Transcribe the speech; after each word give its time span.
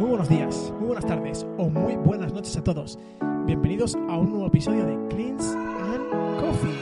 muy 0.00 0.08
buenos 0.08 0.30
días, 0.30 0.72
muy 0.78 0.86
buenas 0.86 1.04
tardes 1.04 1.46
o 1.58 1.68
muy 1.68 1.94
buenas 1.94 2.32
noches 2.32 2.56
a 2.56 2.64
todos. 2.64 2.98
Bienvenidos 3.44 3.94
a 4.08 4.16
un 4.16 4.30
nuevo 4.30 4.46
episodio 4.46 4.86
de 4.86 5.08
Cleans 5.08 5.44
and 5.44 6.40
Coffee. 6.40 6.74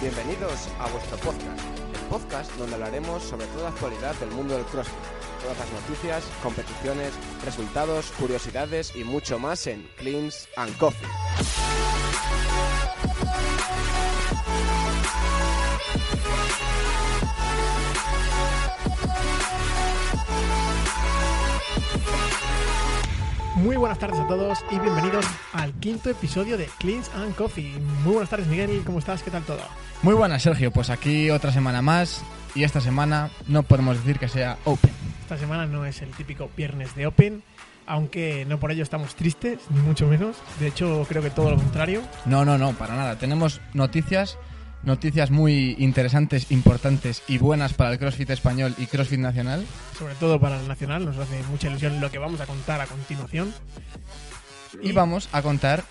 Bienvenidos 0.00 0.68
a 0.80 0.88
vuestro 0.88 1.18
podcast, 1.18 1.60
el 1.92 2.08
podcast 2.08 2.56
donde 2.56 2.76
hablaremos 2.76 3.22
sobre 3.22 3.44
toda 3.48 3.64
la 3.64 3.68
actualidad 3.68 4.14
del 4.14 4.30
mundo 4.30 4.54
del 4.54 4.64
CrossFit, 4.64 5.15
todas 5.46 5.58
las 5.60 5.72
noticias, 5.80 6.24
competiciones, 6.42 7.12
resultados, 7.44 8.10
curiosidades 8.18 8.92
y 8.96 9.04
mucho 9.04 9.38
más 9.38 9.68
en 9.68 9.86
Cleans 9.96 10.48
and 10.56 10.76
Coffee. 10.76 11.06
Muy 23.54 23.76
buenas 23.76 23.98
tardes 24.00 24.18
a 24.18 24.26
todos 24.26 24.64
y 24.72 24.78
bienvenidos 24.80 25.24
al 25.52 25.72
quinto 25.74 26.10
episodio 26.10 26.56
de 26.58 26.68
Cleans 26.78 27.08
and 27.14 27.36
Coffee. 27.36 27.72
Muy 28.02 28.14
buenas 28.14 28.30
tardes 28.30 28.48
Miguel, 28.48 28.82
¿cómo 28.84 28.98
estás? 28.98 29.22
¿Qué 29.22 29.30
tal 29.30 29.44
todo? 29.44 29.60
Muy 30.02 30.14
buenas, 30.14 30.42
Sergio. 30.42 30.72
Pues 30.72 30.90
aquí 30.90 31.30
otra 31.30 31.52
semana 31.52 31.82
más 31.82 32.24
y 32.56 32.64
esta 32.64 32.80
semana 32.80 33.30
no 33.46 33.62
podemos 33.62 33.96
decir 33.96 34.18
que 34.18 34.28
sea 34.28 34.58
Open. 34.64 35.05
Esta 35.26 35.38
semana 35.38 35.66
no 35.66 35.84
es 35.84 36.02
el 36.02 36.10
típico 36.10 36.48
viernes 36.56 36.94
de 36.94 37.04
Open, 37.08 37.42
aunque 37.84 38.44
no 38.48 38.60
por 38.60 38.70
ello 38.70 38.84
estamos 38.84 39.16
tristes, 39.16 39.58
ni 39.70 39.80
mucho 39.80 40.06
menos. 40.06 40.36
De 40.60 40.68
hecho, 40.68 41.04
creo 41.08 41.20
que 41.20 41.30
todo 41.30 41.50
lo 41.50 41.56
contrario. 41.56 42.02
No, 42.26 42.44
no, 42.44 42.56
no, 42.56 42.74
para 42.74 42.94
nada. 42.94 43.18
Tenemos 43.18 43.60
noticias, 43.74 44.38
noticias 44.84 45.32
muy 45.32 45.74
interesantes, 45.80 46.52
importantes 46.52 47.24
y 47.26 47.38
buenas 47.38 47.74
para 47.74 47.90
el 47.90 47.98
CrossFit 47.98 48.30
español 48.30 48.72
y 48.78 48.86
CrossFit 48.86 49.18
nacional. 49.18 49.66
Sobre 49.98 50.14
todo 50.14 50.38
para 50.38 50.60
el 50.60 50.68
Nacional, 50.68 51.04
nos 51.04 51.18
hace 51.18 51.42
mucha 51.50 51.66
ilusión 51.66 52.00
lo 52.00 52.08
que 52.08 52.18
vamos 52.18 52.40
a 52.40 52.46
contar 52.46 52.80
a 52.80 52.86
continuación. 52.86 53.52
Y 54.80 54.92
vamos 54.92 55.28
a 55.32 55.42
contar 55.42 55.82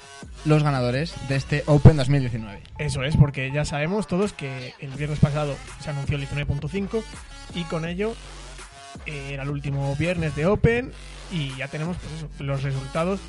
los 0.46 0.64
ganadores 0.64 1.14
de 1.28 1.36
este 1.36 1.64
Open 1.66 1.98
2019. 1.98 2.62
Eso 2.78 3.04
es, 3.04 3.18
porque 3.18 3.52
ya 3.52 3.66
sabemos 3.66 4.08
todos 4.08 4.32
que 4.32 4.76
el 4.80 4.92
viernes 4.92 5.20
pasado 5.20 5.58
se 5.82 5.90
anunció 5.90 6.16
el 6.16 6.26
19.5 6.26 7.04
y 7.54 7.64
con 7.64 7.84
ello 7.84 8.16
era 9.06 9.44
el 9.44 9.50
último 9.50 9.96
viernes 9.96 10.36
de 10.36 10.46
Open 10.46 10.92
y 11.32 11.56
ya 11.58 11.68
tenemos 11.68 11.98
pues 11.98 12.14
eso, 12.14 12.44
los 12.44 12.64
resultados 12.64 13.20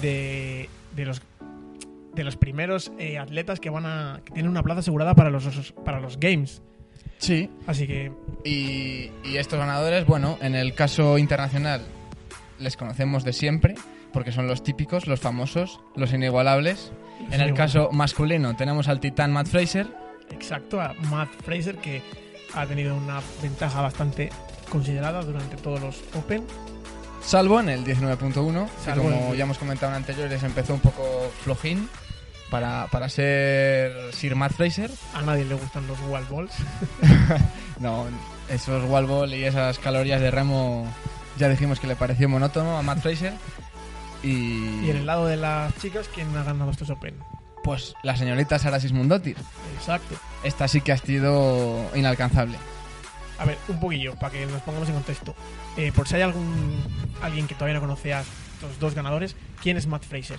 de, 0.00 0.68
de 0.96 1.04
los 1.04 1.22
de 2.14 2.24
los 2.24 2.36
primeros 2.36 2.92
eh, 2.98 3.18
atletas 3.18 3.58
que 3.58 3.70
van 3.70 3.86
a 3.86 4.20
que 4.24 4.32
tienen 4.32 4.50
una 4.50 4.62
plaza 4.62 4.80
asegurada 4.80 5.14
para 5.14 5.30
los 5.30 5.72
para 5.84 6.00
los 6.00 6.18
games. 6.20 6.62
Sí. 7.18 7.48
Así 7.66 7.86
que 7.86 8.12
Y, 8.44 9.10
y 9.24 9.36
estos 9.36 9.58
ganadores, 9.58 10.06
bueno, 10.06 10.38
en 10.42 10.54
el 10.54 10.74
caso 10.74 11.18
internacional 11.18 11.82
les 12.58 12.76
conocemos 12.76 13.24
de 13.24 13.32
siempre, 13.32 13.74
porque 14.12 14.30
son 14.32 14.46
los 14.46 14.62
típicos, 14.62 15.06
los 15.06 15.20
famosos, 15.20 15.80
los 15.96 16.12
inigualables. 16.12 16.92
En 17.30 17.40
el 17.40 17.54
caso 17.54 17.90
masculino 17.92 18.56
tenemos 18.56 18.88
al 18.88 18.98
titán 19.00 19.32
Matt 19.32 19.46
Fraser. 19.46 19.86
exacto 20.30 20.80
a 20.80 20.92
Matt 21.10 21.30
Fraser 21.44 21.76
que 21.76 22.02
ha 22.54 22.66
tenido 22.66 22.94
una 22.96 23.20
ventaja 23.40 23.80
bastante 23.80 24.30
considerada 24.72 25.22
durante 25.22 25.56
todos 25.56 25.80
los 25.80 26.00
Open. 26.14 26.44
Salvo 27.22 27.60
en 27.60 27.68
el 27.68 27.84
19.1, 27.84 28.66
que 28.66 28.84
Salvo 28.84 29.02
como 29.04 29.34
ya 29.34 29.44
hemos 29.44 29.58
comentado 29.58 29.92
en 29.92 29.98
anteriores, 29.98 30.42
empezó 30.42 30.72
un 30.72 30.80
poco 30.80 31.30
flojín 31.44 31.88
para, 32.50 32.86
para 32.90 33.10
ser 33.10 33.92
Sir 34.14 34.34
Matt 34.34 34.52
Fraser. 34.52 34.90
A 35.14 35.20
nadie 35.20 35.44
le 35.44 35.54
gustan 35.54 35.86
los 35.86 35.98
wall 36.08 36.24
balls. 36.30 36.54
No, 37.80 38.06
esos 38.48 38.88
wall 38.88 39.06
ball 39.06 39.34
y 39.34 39.44
esas 39.44 39.80
calorías 39.80 40.20
de 40.20 40.30
remo 40.30 40.86
ya 41.36 41.48
dijimos 41.48 41.80
que 41.80 41.88
le 41.88 41.96
pareció 41.96 42.28
monótono 42.28 42.78
a 42.78 42.82
Matt 42.82 43.00
Fraser. 43.00 43.34
Y, 44.22 44.84
Y 44.84 44.90
en 44.90 44.98
el 44.98 45.06
lado 45.06 45.26
de 45.26 45.36
las 45.36 45.76
chicas, 45.80 46.08
¿quién 46.14 46.34
ha 46.36 46.44
ganado 46.44 46.70
estos 46.70 46.90
Open? 46.90 47.16
pues 47.64 47.94
la 48.02 48.16
señorita 48.16 48.58
Sara 48.58 48.80
Sismundotir. 48.80 49.36
Exacto. 49.76 50.16
Esta 50.42 50.66
sí 50.68 50.80
que 50.80 50.92
ha 50.92 50.96
sido 50.96 51.78
inalcanzable. 51.94 52.58
A 53.42 53.44
ver, 53.44 53.58
un 53.66 53.80
poquillo, 53.80 54.14
para 54.14 54.30
que 54.30 54.46
nos 54.46 54.62
pongamos 54.62 54.88
en 54.88 54.94
contexto. 54.94 55.34
Eh, 55.76 55.90
por 55.90 56.06
si 56.06 56.14
hay 56.14 56.22
algún 56.22 56.80
alguien 57.22 57.48
que 57.48 57.54
todavía 57.54 57.74
no 57.74 57.80
conoce 57.80 58.14
a 58.14 58.20
estos 58.20 58.78
dos 58.78 58.94
ganadores, 58.94 59.34
¿quién 59.60 59.76
es 59.76 59.88
Matt 59.88 60.04
Fraser? 60.04 60.38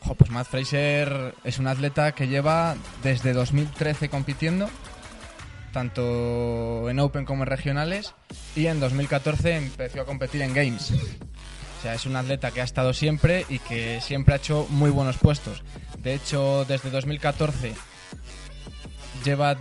Jo, 0.00 0.14
pues 0.14 0.30
Matt 0.30 0.46
Fraser 0.46 1.34
es 1.42 1.58
un 1.58 1.68
atleta 1.68 2.12
que 2.12 2.28
lleva 2.28 2.76
desde 3.02 3.32
2013 3.32 4.10
compitiendo, 4.10 4.68
tanto 5.72 6.90
en 6.90 7.00
Open 7.00 7.24
como 7.24 7.44
en 7.44 7.48
regionales, 7.48 8.12
y 8.54 8.66
en 8.66 8.78
2014 8.78 9.56
empezó 9.56 10.02
a 10.02 10.04
competir 10.04 10.42
en 10.42 10.52
Games. 10.52 10.90
O 10.90 11.82
sea, 11.82 11.94
es 11.94 12.04
un 12.04 12.14
atleta 12.14 12.50
que 12.50 12.60
ha 12.60 12.64
estado 12.64 12.92
siempre 12.92 13.46
y 13.48 13.58
que 13.58 14.02
siempre 14.02 14.34
ha 14.34 14.36
hecho 14.36 14.66
muy 14.68 14.90
buenos 14.90 15.16
puestos. 15.16 15.62
De 15.96 16.12
hecho, 16.12 16.66
desde 16.66 16.90
2014 16.90 17.72
lleva 19.24 19.56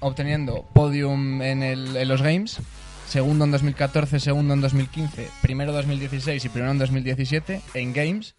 obteniendo 0.00 0.68
podium 0.74 1.40
en, 1.42 1.62
el- 1.62 1.96
en 1.96 2.08
los 2.08 2.22
Games, 2.22 2.60
segundo 3.08 3.44
en 3.44 3.50
2014, 3.52 4.20
segundo 4.20 4.54
en 4.54 4.60
2015, 4.60 5.28
primero 5.42 5.70
en 5.72 5.76
2016 5.76 6.44
y 6.44 6.48
primero 6.48 6.72
en 6.72 6.78
2017 6.78 7.60
en 7.74 7.92
Games 7.92 8.34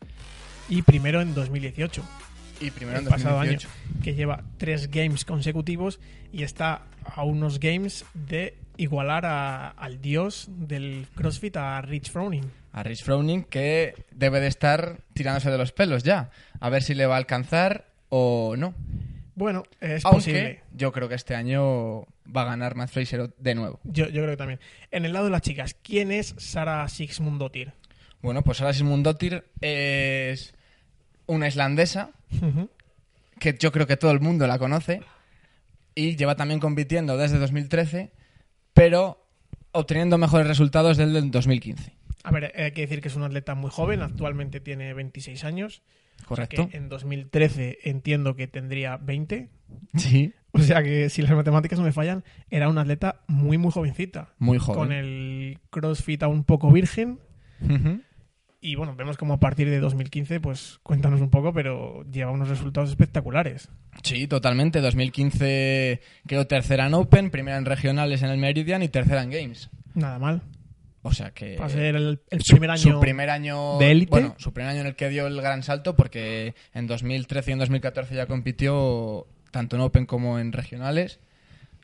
Y 0.70 0.82
primero 0.84 1.22
en 1.22 1.34
2018, 1.34 2.02
y 2.62 2.72
primero 2.72 3.00
en 3.00 3.06
el 3.06 3.10
pasado 3.10 3.36
2018. 3.38 3.68
año, 3.70 4.02
que 4.04 4.14
lleva 4.16 4.44
tres 4.58 4.90
games 4.90 5.26
consecutivos 5.26 6.00
y 6.32 6.44
está 6.44 6.84
a 7.04 7.24
unos 7.24 7.60
games 7.60 8.06
de 8.14 8.56
igualar 8.78 9.26
a- 9.26 9.70
al 9.70 10.02
dios 10.02 10.46
del 10.50 11.08
CrossFit, 11.16 11.58
a 11.58 11.82
Rich 11.82 12.12
Froning. 12.12 12.46
a 12.74 12.84
Rich 12.84 13.04
Froning 13.04 13.44
que 13.44 14.06
debe 14.12 14.40
de 14.40 14.48
estar 14.48 15.00
tirándose 15.14 15.52
de 15.52 15.58
los 15.58 15.74
pelos 15.74 16.04
ya. 16.04 16.30
A 16.62 16.70
ver 16.70 16.82
si 16.84 16.94
le 16.94 17.06
va 17.06 17.16
a 17.16 17.18
alcanzar 17.18 17.86
o 18.08 18.56
no. 18.58 18.74
Bueno, 19.42 19.64
es 19.80 20.06
Aunque 20.06 20.18
posible. 20.18 20.64
yo 20.72 20.92
creo 20.92 21.10
que 21.10 21.16
este 21.16 21.34
año 21.34 22.02
va 22.28 22.44
a 22.44 22.46
ganar 22.46 22.76
Matt 22.76 22.92
Fraser 22.92 23.34
de 23.40 23.56
nuevo. 23.56 23.80
Yo, 23.84 24.06
yo 24.06 24.22
creo 24.22 24.30
que 24.30 24.38
también. 24.38 24.60
En 24.92 25.04
el 25.04 25.14
lado 25.14 25.26
de 25.26 25.32
las 25.32 25.42
chicas, 25.42 25.76
¿quién 25.82 26.12
es 26.12 26.36
Sara 26.38 26.88
Sixmundotir? 26.88 27.74
Bueno, 28.22 28.44
pues 28.44 28.62
ahora 28.62 28.72
Sismundotir 28.72 29.44
es 29.60 30.54
una 31.26 31.48
islandesa 31.48 32.12
que 33.40 33.58
yo 33.58 33.72
creo 33.72 33.88
que 33.88 33.98
todo 33.98 34.12
el 34.12 34.20
mundo 34.20 34.46
la 34.46 34.60
conoce 34.60 35.02
y 35.96 36.16
lleva 36.18 36.36
también 36.36 36.60
compitiendo 36.60 37.18
desde 37.18 37.40
2013, 37.40 38.12
pero 38.76 39.26
obteniendo 39.72 40.20
mejores 40.20 40.46
resultados 40.46 40.98
desde 40.98 41.18
el 41.18 41.32
2015. 41.32 41.96
A 42.22 42.30
ver, 42.32 42.54
hay 42.56 42.74
que 42.74 42.82
decir 42.82 43.02
que 43.02 43.08
es 43.08 43.16
un 43.16 43.24
atleta 43.24 43.56
muy 43.56 43.72
joven, 43.72 44.04
actualmente 44.04 44.60
tiene 44.60 44.94
26 44.94 45.44
años. 45.46 45.82
¿Correcto? 46.26 46.70
que 46.70 46.78
en 46.78 46.90
2013 46.90 47.80
entiendo 47.84 48.36
que 48.36 48.48
tendría 48.48 48.98
20. 48.98 49.50
Sí, 49.96 50.34
O 50.54 50.60
sea 50.60 50.84
que 50.84 51.10
si 51.10 51.22
las 51.22 51.32
matemáticas 51.32 51.80
no 51.80 51.86
me 51.86 51.94
fallan, 51.94 52.24
era 52.50 52.68
una 52.68 52.82
atleta 52.82 53.22
muy, 53.28 53.58
muy 53.58 53.72
jovencita. 53.72 54.34
muy 54.38 54.58
joven. 54.58 54.80
Con 54.80 54.92
el 54.92 55.60
CrossFit 55.70 56.24
aún 56.24 56.38
un 56.38 56.44
poco 56.44 56.72
virgen. 56.72 57.20
Y 58.64 58.76
bueno, 58.76 58.96
vemos 58.96 59.18
como 59.18 59.34
a 59.34 59.40
partir 59.40 59.70
de 59.70 59.80
2015, 59.80 60.40
pues 60.40 60.80
cuéntanos 60.84 61.22
un 61.22 61.30
poco, 61.30 61.54
pero 61.54 62.04
lleva 62.12 62.32
unos 62.32 62.50
resultados 62.50 62.90
espectaculares. 62.90 63.70
Sí, 64.04 64.28
totalmente. 64.28 64.82
2015 64.82 66.02
quedó 66.28 66.48
tercera 66.48 66.88
en 66.88 66.94
Open, 66.94 67.32
primera 67.32 67.58
en 67.58 67.66
regionales 67.66 68.22
en 68.22 68.30
el 68.30 68.38
Meridian 68.38 68.84
y 68.84 68.90
tercera 68.90 69.24
en 69.24 69.32
Games. 69.32 69.70
Nada 69.96 70.20
mal. 70.20 70.42
O 71.04 71.12
sea 71.14 71.32
que... 71.32 71.58
Va 71.58 71.66
a 71.66 71.70
ser 71.70 71.96
el, 71.96 72.22
el 72.30 72.42
su- 72.44 72.54
primer 72.54 72.70
año. 72.72 72.82
Su 72.82 73.00
primer 73.00 73.30
año... 73.30 73.78
de 73.80 73.92
élite. 73.92 74.10
Bueno, 74.12 74.36
su 74.38 74.54
primer 74.54 74.72
año 74.72 74.82
en 74.82 74.88
el 74.88 74.96
que 74.96 75.10
dio 75.10 75.26
el 75.28 75.42
gran 75.42 75.64
salto 75.64 75.96
porque 75.96 76.54
en 76.74 76.86
2013 76.88 77.52
y 77.52 77.54
en 77.54 77.60
2014 77.60 78.16
ya 78.16 78.28
compitió 78.28 79.26
tanto 79.52 79.76
en 79.76 79.82
Open 79.82 80.06
como 80.06 80.38
en 80.40 80.52
regionales, 80.54 81.20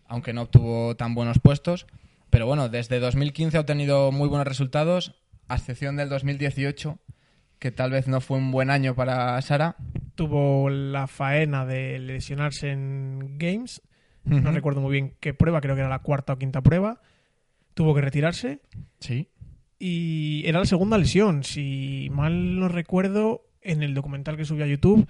aunque 0.08 0.34
no 0.34 0.44
obtuvo 0.44 0.96
tan 0.96 1.16
buenos 1.16 1.40
puestos. 1.40 1.88
Pero 2.30 2.46
bueno, 2.46 2.70
desde 2.70 3.00
2015 3.00 3.58
ha 3.58 3.62
obtenido 3.62 4.12
muy 4.12 4.28
buenos 4.30 4.48
resultados, 4.48 5.16
a 5.48 5.56
excepción 5.56 5.96
del 5.96 6.10
2018, 6.10 7.00
que 7.58 7.72
tal 7.72 7.92
vez 7.92 8.08
no 8.08 8.22
fue 8.22 8.38
un 8.38 8.52
buen 8.52 8.70
año 8.70 8.94
para 8.96 9.42
Sara. 9.42 9.78
Tuvo 10.16 10.70
la 10.70 11.08
faena 11.08 11.66
de 11.66 12.00
lesionarse 12.00 12.72
en 12.72 13.38
Games. 13.38 13.82
No 14.26 14.52
recuerdo 14.52 14.82
muy 14.82 14.92
bien 14.92 15.16
qué 15.22 15.34
prueba, 15.34 15.62
creo 15.62 15.74
que 15.76 15.82
era 15.82 15.90
la 15.90 16.00
cuarta 16.00 16.34
o 16.34 16.38
quinta 16.38 16.62
prueba. 16.62 17.00
Tuvo 17.78 17.94
que 17.94 18.02
retirarse. 18.02 18.60
Sí. 19.00 19.28
Y 19.78 20.42
era 20.48 20.58
la 20.58 20.66
segunda 20.66 20.98
lesión. 20.98 21.44
Si 21.44 22.10
mal 22.12 22.60
no 22.60 22.70
recuerdo, 22.70 23.46
en 23.62 23.84
el 23.84 23.94
documental 23.94 24.36
que 24.36 24.46
subió 24.46 24.64
a 24.64 24.68
YouTube, 24.68 25.08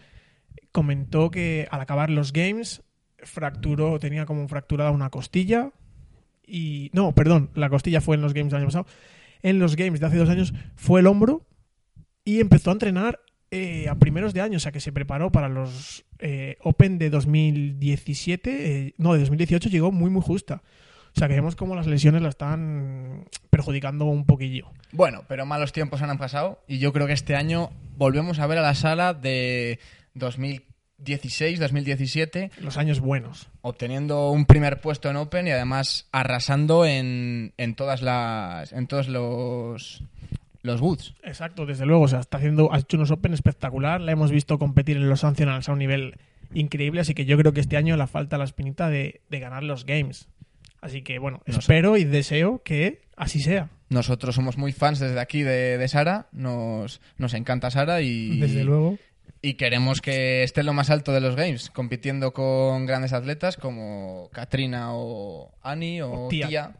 comentó 0.73 1.31
que 1.31 1.69
al 1.71 1.79
acabar 1.79 2.09
los 2.09 2.33
games 2.33 2.83
fracturó, 3.19 3.99
tenía 3.99 4.25
como 4.25 4.45
fracturada 4.49 4.91
una 4.91 5.09
costilla. 5.09 5.71
Y. 6.45 6.89
No, 6.91 7.15
perdón, 7.15 7.51
la 7.55 7.69
costilla 7.69 8.01
fue 8.01 8.17
en 8.17 8.21
los 8.21 8.33
games 8.33 8.51
del 8.51 8.57
año 8.57 8.67
pasado. 8.67 8.87
En 9.43 9.59
los 9.59 9.77
games 9.77 10.01
de 10.01 10.07
hace 10.07 10.17
dos 10.17 10.27
años 10.27 10.53
fue 10.75 10.99
el 10.99 11.07
hombro 11.07 11.47
y 12.25 12.41
empezó 12.41 12.71
a 12.71 12.73
entrenar 12.73 13.21
eh, 13.49 13.87
a 13.87 13.95
primeros 13.95 14.33
de 14.33 14.41
año, 14.41 14.57
o 14.57 14.59
sea 14.59 14.73
que 14.73 14.81
se 14.81 14.91
preparó 14.91 15.31
para 15.31 15.47
los 15.47 16.03
eh, 16.19 16.57
Open 16.63 16.97
de 16.97 17.09
2017, 17.09 18.87
eh, 18.87 18.93
no, 18.97 19.13
de 19.13 19.19
2018 19.19 19.69
llegó 19.69 19.93
muy 19.93 20.09
muy 20.09 20.21
justa. 20.21 20.63
O 21.17 21.19
sea 21.19 21.27
que 21.27 21.33
vemos 21.33 21.55
como 21.55 21.75
las 21.75 21.87
lesiones 21.87 22.21
la 22.21 22.29
están 22.29 23.25
perjudicando 23.49 24.05
un 24.05 24.27
poquillo. 24.27 24.69
Bueno, 24.91 25.23
pero 25.27 25.47
malos 25.47 25.73
tiempos 25.73 26.03
han 26.03 26.15
pasado 26.19 26.61
y 26.67 26.77
yo 26.77 26.93
creo 26.93 27.07
que 27.07 27.13
este 27.13 27.35
año 27.35 27.71
volvemos 27.95 28.37
a 28.37 28.45
ver 28.45 28.59
a 28.59 28.61
la 28.61 28.75
sala 28.75 29.15
de 29.15 29.79
2016-2017 30.13 32.51
Los 32.61 32.77
años 32.77 32.99
buenos. 32.99 33.49
obteniendo 33.61 34.29
un 34.29 34.45
primer 34.45 34.79
puesto 34.79 35.09
en 35.09 35.15
Open 35.15 35.47
y 35.47 35.51
además 35.51 36.07
arrasando 36.11 36.85
en, 36.85 37.55
en 37.57 37.73
todas 37.73 38.03
las 38.03 38.71
en 38.71 38.85
todos 38.85 39.07
los 39.07 40.03
los 40.61 40.79
booths. 40.79 41.15
Exacto, 41.23 41.65
desde 41.65 41.87
luego. 41.87 42.03
O 42.03 42.07
sea, 42.07 42.19
está 42.19 42.37
haciendo, 42.37 42.71
ha 42.71 42.77
hecho 42.77 42.97
unos 42.97 43.09
Open 43.09 43.33
espectacular. 43.33 44.01
La 44.01 44.11
hemos 44.11 44.29
visto 44.29 44.59
competir 44.59 44.97
en 44.97 45.09
los 45.09 45.23
Nationals 45.23 45.67
a 45.67 45.71
un 45.71 45.79
nivel 45.79 46.19
increíble. 46.53 47.01
Así 47.01 47.15
que 47.15 47.25
yo 47.25 47.39
creo 47.39 47.53
que 47.53 47.61
este 47.61 47.75
año 47.75 47.97
le 47.97 48.05
falta 48.05 48.37
la 48.37 48.43
espinita 48.43 48.87
de, 48.89 49.21
de 49.31 49.39
ganar 49.39 49.63
los 49.63 49.87
games. 49.87 50.29
Así 50.81 51.01
que 51.01 51.19
bueno, 51.19 51.41
espero 51.45 51.97
y 51.97 52.03
deseo 52.03 52.62
que 52.63 53.01
así 53.15 53.39
sea. 53.39 53.69
Nosotros 53.89 54.35
somos 54.35 54.57
muy 54.57 54.74
fans 54.74 55.00
desde 55.00 55.19
aquí 55.19 55.44
de, 55.44 55.77
de 55.77 55.88
Sara, 55.88 56.27
nos, 56.31 57.01
nos 57.18 57.33
encanta 57.33 57.71
Sara 57.71 58.01
y, 58.01 58.39
Desde 58.39 58.63
luego. 58.63 58.97
y 59.41 59.53
queremos 59.53 60.01
que 60.01 60.44
esté 60.44 60.59
en 60.59 60.65
lo 60.68 60.74
más 60.74 60.89
alto 60.89 61.13
de 61.13 61.21
los 61.21 61.35
games, 61.35 61.69
compitiendo 61.69 62.33
con 62.33 62.85
grandes 62.85 63.13
atletas 63.13 63.56
como 63.57 64.29
Katrina 64.33 64.89
o 64.94 65.51
Ani 65.62 66.01
o. 66.01 66.27
Tia. 66.29 66.75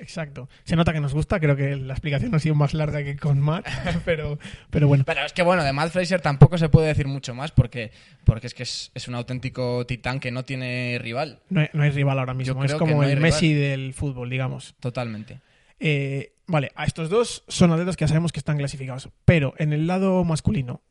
Exacto. 0.00 0.48
Se 0.64 0.76
nota 0.76 0.92
que 0.92 1.00
nos 1.00 1.12
gusta. 1.12 1.38
Creo 1.40 1.56
que 1.56 1.76
la 1.76 1.92
explicación 1.92 2.34
ha 2.34 2.38
sido 2.38 2.54
más 2.54 2.74
larga 2.74 3.04
que 3.04 3.16
con 3.16 3.38
Matt. 3.40 3.66
pero, 4.04 4.38
pero 4.70 4.88
bueno. 4.88 5.04
Pero 5.06 5.24
es 5.24 5.32
que 5.32 5.42
bueno, 5.42 5.62
de 5.62 5.72
Matt 5.72 5.92
Fraser 5.92 6.20
tampoco 6.20 6.58
se 6.58 6.68
puede 6.68 6.88
decir 6.88 7.06
mucho 7.06 7.34
más 7.34 7.52
porque, 7.52 7.92
porque 8.24 8.46
es 8.46 8.54
que 8.54 8.62
es, 8.62 8.90
es 8.94 9.08
un 9.08 9.14
auténtico 9.14 9.86
titán 9.86 10.20
que 10.20 10.30
no 10.30 10.44
tiene 10.44 10.98
rival, 11.00 11.40
No 11.50 11.60
hay, 11.60 11.68
no 11.72 11.82
hay 11.82 11.90
rival 11.90 12.18
ahora 12.18 12.34
mismo. 12.34 12.64
Es 12.64 12.74
como 12.74 12.96
no 12.96 13.02
el 13.02 13.10
rival. 13.10 13.22
Messi 13.22 13.52
del 13.52 13.92
fútbol, 13.94 14.30
digamos. 14.30 14.74
totalmente. 14.80 15.40
Eh, 15.78 16.34
vale, 16.46 16.72
a 16.74 16.84
estos 16.84 17.08
dos 17.08 17.44
son 17.48 17.72
atletas 17.72 17.96
que 17.96 18.04
ya 18.04 18.08
sabemos 18.08 18.32
que 18.32 18.40
están 18.40 18.58
clasificados. 18.58 19.10
Pero 19.24 19.54
en 19.58 19.72
el 19.72 19.86
lado 19.86 20.24
masculino, 20.24 20.82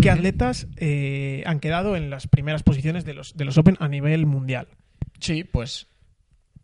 ¿qué 0.00 0.10
atletas 0.10 0.66
eh, 0.76 1.42
han 1.46 1.60
quedado 1.60 1.96
en 1.96 2.10
las 2.10 2.26
primeras 2.26 2.62
posiciones 2.62 3.04
de 3.04 3.14
los, 3.14 3.36
de 3.36 3.44
los 3.44 3.58
Open 3.58 3.76
a 3.80 3.88
nivel 3.88 4.26
mundial? 4.26 4.68
Sí, 5.20 5.44
pues 5.44 5.88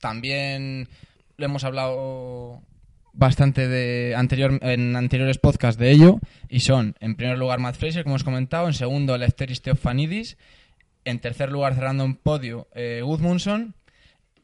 también 0.00 0.88
lo 1.36 1.44
hemos 1.44 1.64
hablado 1.64 2.62
bastante 3.12 3.69
de 3.69 4.14
anterior, 4.16 4.58
en 4.62 4.96
anteriores 4.96 5.38
podcasts 5.38 5.78
de 5.78 5.90
ello 5.90 6.19
y 6.48 6.60
son 6.60 6.96
en 7.00 7.14
primer 7.14 7.38
lugar 7.38 7.60
Matt 7.60 7.76
Fraser, 7.76 8.02
como 8.02 8.14
hemos 8.14 8.25
comentado, 8.25 8.66
en 8.66 8.75
segundo 8.75 9.16
Lefteris 9.16 9.62
Theofanidis, 9.62 10.36
en 11.04 11.20
tercer 11.20 11.50
lugar 11.52 11.75
cerrando 11.75 12.04
un 12.04 12.16
podio 12.16 12.69
eh, 12.75 13.02
Gudmundsson, 13.04 13.75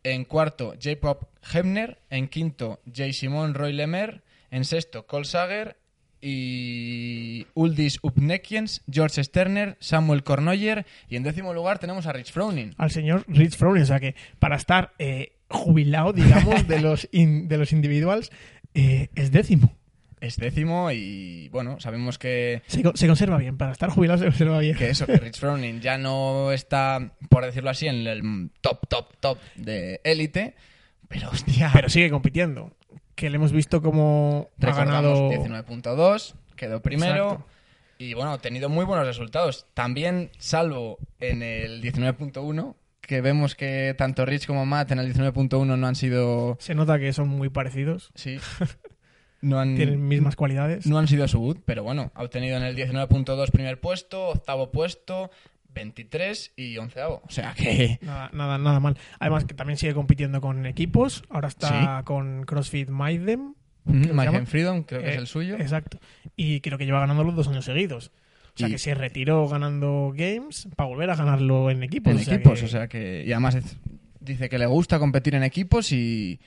en 0.03 0.25
cuarto 0.25 0.75
Jacob 0.81 1.29
Hebner, 1.53 1.99
en 2.11 2.29
quinto 2.29 2.81
J. 2.87 3.13
Simon 3.13 3.55
Roy 3.55 3.73
Lemer, 3.73 4.23
en 4.51 4.65
sexto 4.65 5.07
Cole 5.07 5.25
Sager 5.25 5.77
y 6.21 7.47
Uldis 7.55 7.99
Upnekiens, 8.03 8.83
George 8.91 9.25
Sterner, 9.25 9.77
Samuel 9.81 10.23
Kornoyer 10.23 10.87
y 11.09 11.17
en 11.17 11.23
décimo 11.23 11.55
lugar 11.55 11.79
tenemos 11.79 12.07
a 12.07 12.13
Rich 12.13 12.33
Froning. 12.33 12.75
Al 12.77 12.91
señor 12.91 13.25
Rich 13.27 13.57
Froning. 13.57 13.83
O 13.83 13.87
sea 13.87 14.01
que 14.01 14.15
para 14.39 14.57
estar 14.57 14.93
eh, 14.99 15.33
jubilado, 15.51 16.13
digamos, 16.13 16.67
de 16.69 16.81
los, 16.81 17.09
in- 17.13 17.49
de 17.49 17.59
los 17.59 17.73
individuals, 17.73 18.31
eh, 18.75 19.09
es 19.15 19.31
décimo. 19.33 19.73
Es 20.21 20.37
décimo 20.37 20.91
y 20.93 21.49
bueno, 21.49 21.81
sabemos 21.81 22.19
que, 22.19 22.63
Se, 22.67 22.83
co- 22.83 22.93
se 22.95 23.07
conserva 23.07 23.39
bien. 23.39 23.57
Para 23.57 23.73
estar 23.73 23.89
jubilado 23.91 24.19
se 24.19 24.27
conserva 24.27 24.59
bien. 24.59 24.77
que 24.77 24.91
eso, 24.91 25.07
que 25.07 25.17
Rich 25.17 25.39
Froning 25.41 25.81
ya 25.81 25.97
no 25.97 26.53
está, 26.53 27.13
por 27.31 27.45
decirlo 27.45 27.71
así, 27.71 27.87
en 27.89 28.07
el 28.07 28.51
top, 28.61 28.87
top, 28.89 29.17
top 29.19 29.39
de 29.57 30.01
élite, 30.05 30.55
pero 31.09 31.31
hostia, 31.31 31.71
Pero 31.73 31.89
sigue 31.89 32.11
compitiendo. 32.11 32.73
Que 33.15 33.31
le 33.31 33.37
hemos 33.37 33.53
visto 33.53 33.81
como 33.83 34.49
ha 34.63 34.67
ganado... 34.75 35.31
19.2, 35.31 36.35
quedó 36.55 36.81
primero 36.83 37.25
Exacto. 37.33 37.47
y 37.99 38.15
bueno, 38.15 38.33
ha 38.33 38.39
tenido 38.39 38.69
muy 38.69 38.85
buenos 38.85 39.07
resultados. 39.07 39.67
También, 39.75 40.31
salvo 40.39 40.99
en 41.19 41.43
el 41.43 41.83
19.1, 41.83 42.75
que 43.11 43.21
vemos 43.21 43.57
que 43.57 43.93
tanto 43.99 44.25
Rich 44.25 44.47
como 44.47 44.65
Matt 44.67 44.93
en 44.93 45.01
el 45.01 45.13
19.1 45.13 45.77
no 45.77 45.85
han 45.85 45.97
sido... 45.97 46.57
Se 46.61 46.77
nota 46.77 46.97
que 47.01 47.13
son 47.13 47.29
muy 47.29 47.49
parecidos. 47.49 48.13
Sí. 48.15 48.39
No 49.43 49.59
han, 49.59 49.75
Tienen 49.75 50.07
mismas 50.07 50.37
cualidades. 50.37 50.87
No 50.87 50.99
han 50.99 51.09
sido 51.09 51.27
su 51.27 51.41
boot, 51.41 51.63
pero 51.65 51.83
bueno, 51.83 52.13
ha 52.15 52.23
obtenido 52.23 52.59
en 52.59 52.63
el 52.63 52.77
19.2 52.77 53.51
primer 53.51 53.81
puesto, 53.81 54.29
octavo 54.29 54.71
puesto, 54.71 55.31
23 55.73 56.53
y 56.57 56.77
onceavo. 56.77 57.23
O 57.27 57.31
sea 57.31 57.55
que... 57.55 57.99
Nada, 58.03 58.29
nada, 58.35 58.59
nada 58.59 58.81
mal. 58.81 58.99
Además 59.19 59.47
que 59.47 59.55
también 59.55 59.79
sigue 59.79 59.95
compitiendo 59.95 60.43
con 60.43 60.67
equipos. 60.67 61.25
Ahora 61.31 61.49
está 61.49 62.03
con 62.05 62.45
CrossFit 62.45 62.91
Maidem. 62.91 63.55
llama. 63.87 64.45
Freedom, 64.45 64.83
creo 64.83 65.01
que 65.01 65.09
es 65.09 65.17
Eh, 65.17 65.21
el 65.21 65.27
suyo. 65.27 65.57
Exacto. 65.57 65.99
Y 66.37 66.61
creo 66.61 66.77
que 66.77 66.85
lleva 66.85 67.01
ganando 67.01 67.25
los 67.25 67.35
dos 67.35 67.49
años 67.49 67.65
seguidos. 67.65 68.13
O 68.55 68.59
sea 68.59 68.69
Y- 68.69 68.73
que 68.73 68.79
se 68.79 68.95
retiró 68.95 69.49
ganando 69.49 70.13
games 70.15 70.69
para 70.77 70.89
volver 70.89 71.11
a 71.11 71.17
ganarlo 71.17 71.71
en 71.71 71.83
equipos. 71.83 72.13
en 72.13 72.19
o 72.19 72.23
sea 72.23 72.35
equipos, 72.35 72.59
que- 72.61 72.65
o 72.65 72.69
sea 72.69 72.89
que... 72.89 73.25
Y 73.27 73.33
además 73.33 73.55
es- 73.55 73.77
dice 74.21 74.49
que 74.49 74.59
le 74.59 74.67
gusta 74.67 74.99
competir 74.99 75.35
en 75.35 75.43
equipos 75.43 75.93
y... 75.93 76.41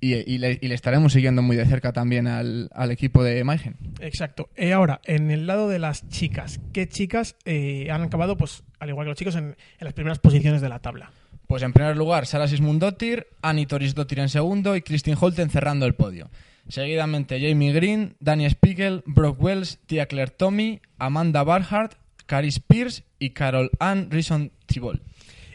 Y, 0.00 0.14
y 0.14 0.38
le, 0.38 0.56
y 0.62 0.68
le 0.68 0.76
estaremos 0.76 1.12
siguiendo 1.12 1.42
muy 1.42 1.56
de 1.56 1.66
cerca 1.66 1.92
también 1.92 2.28
al, 2.28 2.70
al 2.72 2.92
equipo 2.92 3.24
de 3.24 3.42
Maigen. 3.42 3.74
Exacto. 3.98 4.48
Y 4.56 4.70
ahora, 4.70 5.00
en 5.04 5.32
el 5.32 5.48
lado 5.48 5.68
de 5.68 5.80
las 5.80 6.08
chicas, 6.08 6.60
¿qué 6.72 6.88
chicas 6.88 7.34
eh, 7.44 7.88
han 7.90 8.02
acabado, 8.02 8.36
pues, 8.36 8.62
al 8.78 8.90
igual 8.90 9.06
que 9.06 9.08
los 9.08 9.18
chicos, 9.18 9.34
en, 9.34 9.44
en 9.46 9.56
las 9.80 9.94
primeras 9.94 10.20
posiciones 10.20 10.60
de 10.60 10.68
la 10.68 10.78
tabla? 10.78 11.10
Pues 11.48 11.64
en 11.64 11.72
primer 11.72 11.96
lugar, 11.96 12.26
Sara 12.26 12.46
Sismundottir, 12.46 13.26
Annie 13.42 13.66
Torisdottir 13.66 14.20
en 14.20 14.28
segundo 14.28 14.76
y 14.76 14.82
Christine 14.82 15.16
Holten 15.20 15.50
cerrando 15.50 15.84
el 15.84 15.94
podio. 15.96 16.30
Seguidamente 16.68 17.40
Jamie 17.40 17.72
Green, 17.72 18.16
Dani 18.20 18.48
Spiegel, 18.50 19.02
Brooke 19.06 19.40
Wells, 19.42 19.78
Tia 19.86 20.06
Claire 20.06 20.30
Tommy, 20.30 20.80
Amanda 20.98 21.42
Barhart, 21.42 21.94
Caris 22.26 22.60
Pierce 22.60 23.04
y 23.18 23.30
Carol 23.30 23.70
Ann 23.78 24.10
Rison 24.10 24.52
Thibault. 24.66 25.02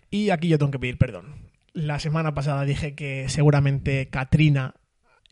Y 0.10 0.30
aquí 0.32 0.48
yo 0.48 0.58
tengo 0.58 0.72
que 0.72 0.80
pedir 0.80 0.98
perdón. 0.98 1.36
La 1.74 2.00
semana 2.00 2.34
pasada 2.34 2.66
dije 2.66 2.96
que 2.96 3.30
seguramente 3.30 4.08
Katrina 4.10 4.76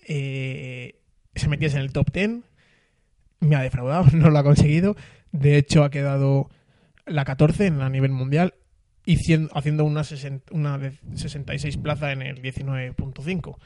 eh, 0.07 0.95
se 1.36 1.48
metiese 1.50 1.78
en 1.78 1.84
el 1.84 1.92
top 1.94 2.12
10. 2.12 2.31
Me 3.39 3.56
ha 3.56 3.62
defraudado, 3.62 4.06
no 4.13 4.29
lo 4.29 4.38
ha 4.39 4.44
conseguido. 4.44 4.96
De 5.32 5.58
hecho, 5.58 5.84
ha 5.84 5.89
quedado 5.89 6.50
la 7.06 7.25
14 7.25 7.67
en 7.67 7.82
a 7.82 7.89
nivel 7.89 8.12
mundial 8.12 8.53
y 9.06 9.17
cien- 9.17 9.50
haciendo 9.53 9.84
una, 9.84 10.01
sesen- 10.01 10.44
una 10.51 10.77
de 10.77 10.94
66 11.15 11.77
plaza 11.77 12.12
en 12.12 12.22
el 12.22 12.41
19.5. 12.41 13.58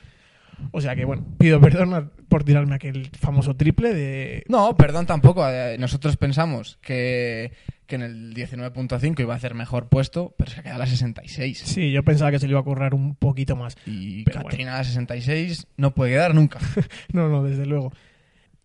O 0.72 0.82
sea 0.82 0.96
que, 0.96 1.06
bueno, 1.06 1.26
pido 1.38 1.60
perdón 1.62 2.12
por 2.30 2.44
tirarme 2.44 2.76
aquel 2.76 3.10
famoso 3.20 3.56
triple 3.56 3.94
de... 3.94 4.44
No, 4.48 4.76
perdón 4.76 5.06
tampoco. 5.06 5.48
eh, 5.50 5.78
Nosotros 5.80 6.18
pensamos 6.18 6.78
que, 6.82 7.52
que 7.88 7.96
en 7.96 8.02
el 8.02 8.34
19.5 8.34 9.20
iba 9.22 9.34
a 9.34 9.38
hacer 9.38 9.54
mejor 9.54 9.88
puesto, 9.90 10.34
pero 10.38 10.52
se 10.52 10.60
ha 10.60 10.64
quedado 10.64 10.78
a 10.82 10.86
la 10.86 10.88
66. 10.88 11.60
Sí, 11.60 11.92
yo 11.92 12.04
pensaba 12.04 12.32
que 12.32 12.40
se 12.40 12.48
le 12.48 12.52
iba 12.52 12.60
a 12.60 12.64
currar 12.64 12.94
un 12.94 13.16
poquito 13.16 13.56
más. 13.56 13.78
Y 13.86 14.24
Pero 14.24 14.42
Katrina 14.44 14.76
a 14.76 14.78
la 14.80 14.84
66 14.84 15.68
no 15.78 15.94
puede 15.94 16.12
quedar 16.12 16.34
nunca. 16.36 16.60
No, 17.14 17.30
no, 17.30 17.44
desde 17.44 17.66
luego. 17.66 17.94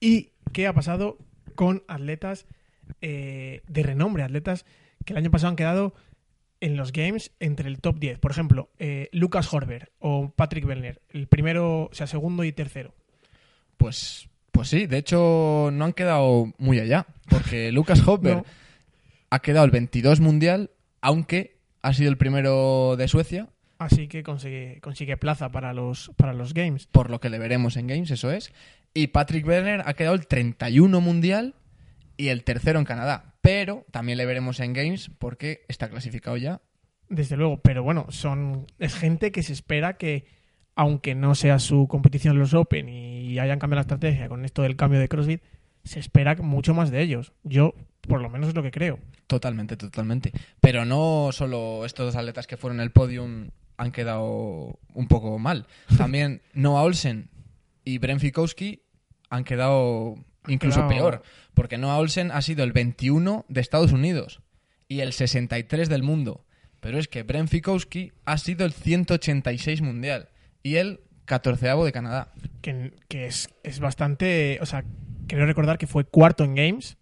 ¿Y 0.01 0.31
qué 0.53 0.67
ha 0.67 0.73
pasado 0.73 1.19
con 1.55 1.83
atletas 1.89 2.47
eh, 3.03 3.63
de 3.69 3.83
renombre? 3.83 4.23
Atletas 4.23 4.65
que 5.05 5.13
el 5.13 5.19
año 5.19 5.31
pasado 5.31 5.51
han 5.51 5.57
quedado 5.57 5.95
en 6.61 6.77
los 6.77 6.93
games 6.93 7.33
entre 7.41 7.69
el 7.69 7.81
top 7.81 7.99
10. 7.99 8.19
Por 8.19 8.31
ejemplo, 8.31 8.71
eh, 8.79 9.09
Lucas 9.13 9.53
Horber 9.53 9.91
o 9.99 10.31
Patrick 10.35 10.65
Bellner. 10.67 11.01
El 11.11 11.27
primero, 11.27 11.85
o 11.85 11.91
sea, 11.93 12.07
segundo 12.07 12.45
y 12.45 12.53
tercero. 12.53 12.95
Pues, 13.77 14.29
pues 14.53 14.69
sí, 14.69 14.87
de 14.87 14.99
hecho 14.99 15.71
no 15.73 15.85
han 15.85 15.93
quedado 15.93 16.53
muy 16.59 16.79
allá, 16.79 17.07
porque 17.29 17.73
Lucas 17.73 18.07
Hopper 18.07 18.37
No. 18.37 18.45
ha 19.31 19.39
quedado 19.41 19.65
el 19.65 19.71
22 19.71 20.21
mundial, 20.21 20.71
aunque 21.01 21.57
ha 21.83 21.95
sido 21.95 22.11
el 22.11 22.19
primero 22.19 22.97
de 22.97 23.09
Suecia, 23.09 23.49
Así 23.79 24.09
que 24.09 24.23
consigue, 24.23 24.79
consigue 24.83 25.17
plaza 25.17 25.49
para 25.51 25.73
los, 25.73 26.13
para 26.19 26.35
los 26.35 26.53
games. 26.53 26.87
por 26.87 27.09
lo 27.09 27.19
que 27.19 27.31
le 27.31 27.39
veremos 27.39 27.79
en 27.79 27.87
Games, 27.87 28.11
eso 28.11 28.31
es. 28.31 28.53
Y 28.93 29.07
Patrick 29.07 29.47
Werner 29.47 29.83
ha 29.87 29.95
quedado 29.95 30.15
el 30.15 30.27
31 30.27 31.01
mundial 31.01 31.55
y 32.19 32.29
el 32.29 32.45
tercero 32.45 32.79
en 32.79 32.85
Canadá, 32.85 33.30
pero 33.53 33.85
también 33.91 34.17
le 34.17 34.27
veremos 34.27 34.61
en 34.61 34.73
Games 34.73 35.11
porque 35.19 35.65
está 35.67 35.89
clasificado 35.89 36.37
ya. 36.37 36.61
Desde 37.09 37.37
luego, 37.37 37.61
pero 37.61 37.83
bueno, 37.83 38.07
son 38.11 38.69
es 38.79 38.95
gente 38.95 39.33
que 39.33 39.43
se 39.43 39.53
espera 39.53 39.95
que, 39.97 40.25
aunque 40.77 41.17
no 41.17 41.35
sea 41.35 41.59
su 41.59 41.89
competición 41.89 42.39
los 42.39 42.55
Open 42.55 42.89
y 42.89 43.41
hayan 43.41 43.59
cambiado 43.59 43.79
la 43.79 43.83
estrategia 43.83 44.29
con 44.29 44.45
esto 44.45 44.63
del 44.63 44.77
cambio 44.77 45.01
de 45.01 45.09
CrossFit, 45.09 45.43
se 45.83 45.99
espera 45.99 46.37
mucho 46.37 46.75
más 46.75 46.93
de 46.93 47.03
ellos. 47.03 47.33
Yo, 47.43 47.75
por 48.03 48.21
lo 48.23 48.31
menos, 48.31 48.51
es 48.51 48.55
lo 48.55 48.63
que 48.63 48.71
creo. 48.71 49.01
Totalmente, 49.27 49.77
totalmente. 49.77 50.31
Pero 50.61 50.85
no 50.85 51.31
solo 51.33 51.85
estos 51.85 52.07
dos 52.07 52.15
atletas 52.17 52.47
que 52.47 52.57
fueron 52.57 52.79
el 52.79 52.93
podium 52.93 53.49
han 53.79 53.91
quedado 53.91 54.79
un 54.95 55.09
poco 55.09 55.41
mal. 55.41 55.67
También 55.99 56.41
Noah 56.55 56.83
Olsen 56.83 57.31
y 57.85 57.99
Bren 57.99 58.21
Fikowski 58.21 58.85
han 59.29 59.43
quedado 59.43 60.15
incluso 60.47 60.87
Claro. 60.87 60.89
peor, 60.89 61.23
porque 61.61 61.77
Noah 61.77 61.99
Olsen 61.99 62.31
ha 62.31 62.41
sido 62.41 62.65
el 62.65 62.73
21 62.73 63.45
de 63.51 63.61
Estados 63.61 63.93
Unidos 63.93 64.41
y 64.89 65.01
el 65.01 65.13
63 65.13 65.91
del 65.91 66.03
mundo. 66.03 66.47
Pero 66.81 66.99
es 66.99 67.07
que 67.07 67.23
Brent 67.23 67.51
Fikowski 67.51 68.13
ha 68.25 68.39
sido 68.39 68.65
el 68.65 68.73
186 68.73 69.83
mundial 69.83 70.31
y 70.63 70.77
el 70.77 71.01
14 71.27 71.69
de 71.69 71.93
Canadá. 71.93 72.33
que, 72.63 72.95
que 73.09 73.27
es, 73.27 73.51
es 73.63 73.79
bastante. 73.79 74.57
O 74.63 74.65
sea, 74.65 74.87
creo 75.29 75.45
recordar 75.45 75.77
que 75.77 75.87
fue 75.87 76.05
cuarto 76.05 76.45
en 76.45 76.55
Games. 76.55 76.97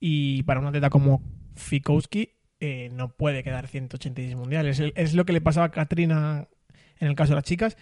Y 0.00 0.42
para 0.42 0.58
un 0.58 0.66
atleta 0.66 0.90
como 0.90 1.22
Fikowski, 1.54 2.32
eh, 2.58 2.90
no 2.92 3.14
puede 3.16 3.44
quedar 3.44 3.68
186 3.68 4.34
mundiales. 4.34 4.80
Es, 4.80 4.92
es 4.96 5.14
lo 5.14 5.24
que 5.26 5.32
le 5.32 5.40
pasaba 5.40 5.66
a 5.66 5.70
Katrina 5.70 6.48
en 6.98 7.06
el 7.06 7.14
caso 7.14 7.30
de 7.30 7.36
las 7.36 7.44
chicas, 7.44 7.76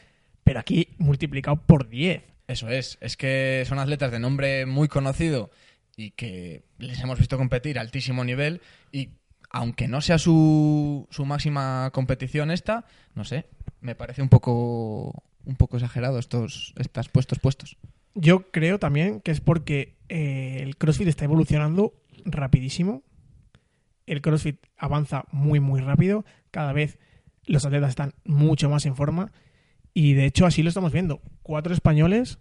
pero 0.45 0.61
aquí 0.61 0.89
multiplicado 0.99 1.65
por 1.65 1.89
10. 1.89 2.32
Eso 2.47 2.69
es, 2.69 2.99
es 3.01 3.17
que 3.17 3.65
son 3.67 3.79
atletas 3.79 4.11
de 4.11 4.19
nombre 4.19 4.67
muy 4.67 4.89
conocido 4.89 5.51
y 5.97 6.11
que 6.11 6.65
les 6.79 7.01
hemos 7.01 7.19
visto 7.19 7.39
competir 7.39 7.79
a 7.79 7.83
altísimo 7.83 8.25
nivel 8.25 8.61
y 8.91 9.11
aunque 9.51 9.87
no 9.87 10.01
sea 10.01 10.19
su, 10.19 11.07
su 11.11 11.25
máxima 11.27 11.91
competición 11.93 12.51
esta, 12.51 12.87
no 13.15 13.25
sé, 13.25 13.47
me 13.81 13.95
parece 13.95 14.23
un 14.23 14.29
poco 14.29 15.23
un 15.45 15.57
poco 15.57 15.77
exagerado 15.77 16.19
estos 16.19 16.73
estas 16.79 17.09
puestos 17.09 17.39
puestos. 17.39 17.77
Yo 18.15 18.51
creo 18.51 18.79
también 18.79 19.21
que 19.21 19.31
es 19.31 19.41
porque 19.41 19.97
eh, 20.09 20.59
el 20.61 20.77
CrossFit 20.77 21.09
está 21.09 21.25
evolucionando 21.25 21.95
rapidísimo. 22.25 23.03
El 24.07 24.21
CrossFit 24.21 24.59
avanza 24.77 25.25
muy, 25.31 25.61
muy 25.61 25.81
rápido. 25.81 26.25
Cada 26.51 26.73
vez 26.73 26.99
los 27.45 27.65
atletas 27.65 27.91
están 27.91 28.15
mucho 28.25 28.69
más 28.69 28.85
en 28.87 28.97
forma. 28.97 29.33
Y 29.95 30.15
de 30.15 30.25
hecho, 30.27 30.47
así 30.47 30.63
lo 30.63 30.69
estamos 30.69 30.93
viendo. 30.93 31.21
Cuatro 31.43 31.75
españoles 31.75 32.39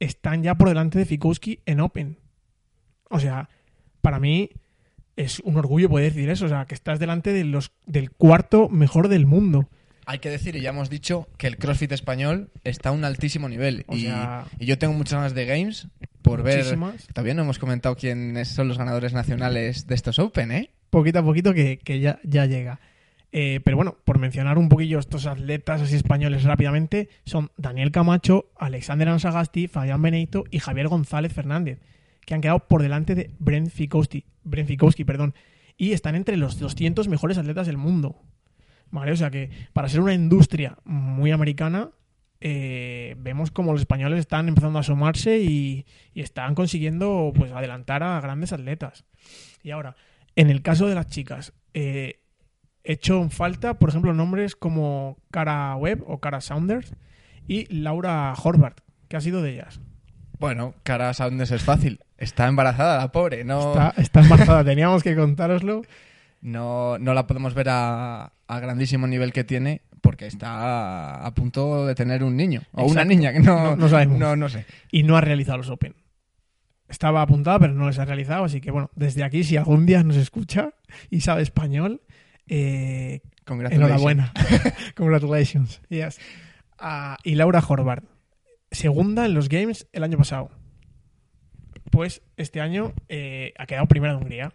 están 0.00 0.42
ya 0.42 0.56
por 0.56 0.68
delante 0.68 0.98
de 0.98 1.04
Fikowski 1.04 1.60
en 1.66 1.80
Open. 1.80 2.18
O 3.10 3.20
sea, 3.20 3.48
para 4.00 4.18
mí 4.18 4.50
es 5.16 5.40
un 5.40 5.56
orgullo 5.56 5.88
poder 5.88 6.12
decir 6.12 6.28
eso. 6.30 6.46
O 6.46 6.48
sea, 6.48 6.66
que 6.66 6.74
estás 6.74 6.98
delante 6.98 7.32
de 7.32 7.44
los, 7.44 7.72
del 7.86 8.10
cuarto 8.10 8.68
mejor 8.68 9.08
del 9.08 9.26
mundo. 9.26 9.68
Hay 10.06 10.18
que 10.18 10.28
decir, 10.28 10.54
y 10.56 10.60
ya 10.60 10.70
hemos 10.70 10.90
dicho, 10.90 11.28
que 11.38 11.46
el 11.46 11.56
CrossFit 11.56 11.92
español 11.92 12.50
está 12.62 12.90
a 12.90 12.92
un 12.92 13.04
altísimo 13.04 13.48
nivel. 13.48 13.84
O 13.86 13.96
y, 13.96 14.02
sea- 14.02 14.44
y 14.58 14.66
yo 14.66 14.76
tengo 14.76 14.92
muchas 14.92 15.14
ganas 15.18 15.34
de 15.34 15.46
Games 15.46 15.88
por 16.20 16.42
ver... 16.42 16.58
Muchísimas. 16.58 17.06
Todavía 17.06 17.34
no 17.34 17.42
hemos 17.42 17.58
comentado 17.58 17.96
quiénes 17.96 18.48
son 18.48 18.68
los 18.68 18.76
ganadores 18.76 19.14
nacionales 19.14 19.86
de 19.86 19.94
estos 19.94 20.18
Open, 20.18 20.50
¿eh? 20.52 20.70
poquito 20.90 21.20
a 21.20 21.22
poquito 21.24 21.54
que, 21.54 21.78
que 21.78 22.00
ya, 22.00 22.20
ya 22.22 22.46
llega. 22.46 22.80
Eh, 23.36 23.60
pero 23.64 23.76
bueno, 23.76 23.96
por 24.04 24.20
mencionar 24.20 24.58
un 24.58 24.68
poquillo 24.68 25.00
estos 25.00 25.26
atletas 25.26 25.80
así 25.80 25.96
españoles 25.96 26.44
rápidamente, 26.44 27.08
son 27.26 27.50
Daniel 27.56 27.90
Camacho, 27.90 28.52
Alexander 28.56 29.08
Ansagasti, 29.08 29.66
Fabián 29.66 30.00
Benito 30.00 30.44
y 30.52 30.60
Javier 30.60 30.86
González 30.86 31.32
Fernández, 31.32 31.80
que 32.24 32.34
han 32.34 32.40
quedado 32.40 32.60
por 32.60 32.80
delante 32.80 33.16
de 33.16 33.32
Brent 33.40 33.70
Fikowski, 33.70 34.24
Brent 34.44 34.68
Fikowski, 34.68 35.04
perdón, 35.04 35.34
y 35.76 35.94
están 35.94 36.14
entre 36.14 36.36
los 36.36 36.60
200 36.60 37.08
mejores 37.08 37.36
atletas 37.36 37.66
del 37.66 37.76
mundo. 37.76 38.22
¿Vale? 38.92 39.10
O 39.10 39.16
sea 39.16 39.32
que 39.32 39.50
para 39.72 39.88
ser 39.88 39.98
una 39.98 40.14
industria 40.14 40.78
muy 40.84 41.32
americana, 41.32 41.90
eh, 42.40 43.16
vemos 43.18 43.50
como 43.50 43.72
los 43.72 43.80
españoles 43.80 44.20
están 44.20 44.46
empezando 44.46 44.78
a 44.78 44.82
asomarse 44.82 45.40
y, 45.40 45.86
están 46.14 46.54
consiguiendo 46.54 47.32
pues 47.34 47.50
adelantar 47.50 48.04
a 48.04 48.20
grandes 48.20 48.52
atletas. 48.52 49.04
Y 49.64 49.72
ahora, 49.72 49.96
en 50.36 50.50
el 50.50 50.62
caso 50.62 50.86
de 50.86 50.94
las 50.94 51.08
chicas, 51.08 51.52
eh, 51.72 52.20
hecho 52.84 53.20
en 53.22 53.30
falta, 53.30 53.74
por 53.78 53.88
ejemplo, 53.88 54.12
nombres 54.14 54.54
como 54.56 55.16
Cara 55.30 55.74
Webb 55.76 56.04
o 56.06 56.18
Cara 56.20 56.40
Saunders 56.40 56.94
y 57.48 57.66
Laura 57.74 58.32
Horvath, 58.42 58.80
que 59.08 59.16
ha 59.16 59.20
sido 59.20 59.42
de 59.42 59.54
ellas. 59.54 59.80
Bueno, 60.38 60.74
Cara 60.82 61.12
Saunders 61.14 61.50
es 61.52 61.62
fácil. 61.62 62.00
Está 62.18 62.46
embarazada 62.46 62.98
la 62.98 63.12
pobre, 63.12 63.44
no... 63.44 63.72
Está, 63.72 63.94
está 64.00 64.20
embarazada, 64.20 64.64
teníamos 64.64 65.02
que 65.02 65.16
contároslo. 65.16 65.82
no, 66.42 66.98
no 66.98 67.14
la 67.14 67.26
podemos 67.26 67.54
ver 67.54 67.68
a, 67.70 68.32
a 68.46 68.60
grandísimo 68.60 69.06
nivel 69.06 69.32
que 69.32 69.44
tiene 69.44 69.82
porque 70.00 70.26
está 70.26 71.24
a 71.24 71.34
punto 71.34 71.86
de 71.86 71.94
tener 71.94 72.22
un 72.22 72.36
niño 72.36 72.60
o 72.72 72.84
una 72.84 73.04
niña 73.06 73.32
que 73.32 73.40
no, 73.40 73.70
No- 73.70 73.76
no 73.76 73.88
sabemos. 73.88 74.18
no, 74.18 74.36
no 74.36 74.48
sé 74.50 74.66
y 74.90 75.02
no 75.02 75.16
ha 75.16 75.22
realizado 75.22 75.56
los 75.58 75.70
Open. 75.70 75.94
Estaba 76.88 77.22
apuntada, 77.22 77.58
pero 77.58 77.72
no 77.72 77.86
les 77.86 77.98
ha 77.98 78.04
realizado, 78.04 78.44
así 78.44 78.60
que 78.60 78.70
bueno, 78.70 78.90
desde 78.94 79.24
aquí, 79.24 79.42
si 79.42 79.56
algún 79.56 79.86
día 79.86 80.02
nos 80.02 80.16
escucha 80.16 80.74
y 81.08 81.22
sabe 81.22 81.40
español, 81.42 82.02
eh, 82.48 83.20
Congratulations. 83.44 83.90
enhorabuena. 83.90 84.32
Congratulations. 84.96 85.80
Yes. 85.88 86.18
Ah, 86.78 87.18
y 87.22 87.34
Laura 87.34 87.62
Horvath, 87.66 88.04
segunda 88.70 89.26
en 89.26 89.34
los 89.34 89.48
Games 89.48 89.86
el 89.92 90.04
año 90.04 90.18
pasado. 90.18 90.50
Pues 91.90 92.22
este 92.36 92.60
año 92.60 92.92
eh, 93.08 93.54
ha 93.58 93.66
quedado 93.66 93.86
primera 93.86 94.14
de 94.14 94.18
Hungría. 94.18 94.52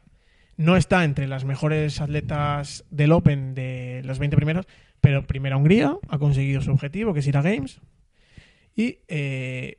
No 0.58 0.75
está 0.75 1.05
entre 1.05 1.27
las 1.27 1.46
mejores 1.46 2.01
atletas 2.01 2.84
del 2.89 3.13
Open 3.13 3.55
de 3.55 4.01
los 4.03 4.19
20 4.19 4.36
primeros, 4.36 4.67
pero 5.00 5.25
primera 5.25 5.55
Hungría 5.55 5.98
ha 6.10 6.17
conseguido 6.17 6.62
su 6.62 6.72
objetivo, 6.72 7.13
que 7.13 7.22
es 7.22 7.27
ir 7.27 7.38
a 7.38 7.41
Games. 7.41 7.79
Y 8.75 9.00
eh, 9.08 9.77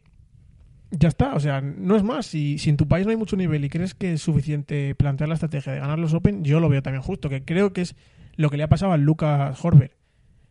ya 0.90 1.09
está, 1.09 1.35
o 1.35 1.40
sea, 1.40 1.61
no 1.61 1.97
es 1.97 2.02
más. 2.02 2.26
Si, 2.26 2.59
si 2.59 2.70
en 2.70 2.76
tu 2.76 2.88
país 2.88 3.06
no 3.06 3.11
hay 3.11 3.16
mucho 3.16 3.37
nivel 3.37 3.64
y 3.64 3.68
crees 3.68 3.94
que 3.94 4.14
es 4.14 4.23
suficiente 4.23 4.94
plantear 4.94 5.28
la 5.28 5.35
estrategia 5.35 5.73
de 5.73 5.80
ganar 5.80 5.99
los 5.99 6.14
Open, 6.14 6.44
yo 6.44 6.61
lo 6.61 6.68
veo 6.68 6.82
también 6.82 7.02
justo, 7.02 7.28
que 7.28 7.44
creo 7.44 7.73
que 7.73 7.82
es 7.82 7.97
lo 8.37 8.50
que 8.50 8.56
le 8.56 8.64
ha 8.64 8.68
pasado 8.68 8.92
a 8.92 8.97
Lucas 8.97 9.64
Horber, 9.64 9.97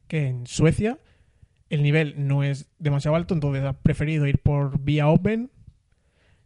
que 0.08 0.28
en 0.28 0.48
Suecia 0.48 1.00
el 1.70 1.84
nivel 1.84 2.16
no 2.18 2.44
es 2.44 2.70
demasiado 2.80 3.16
alto, 3.16 3.34
entonces 3.34 3.64
ha 3.64 3.74
preferido 3.74 4.26
ir 4.28 4.40
por 4.40 4.80
vía 4.80 5.08
Open 5.08 5.52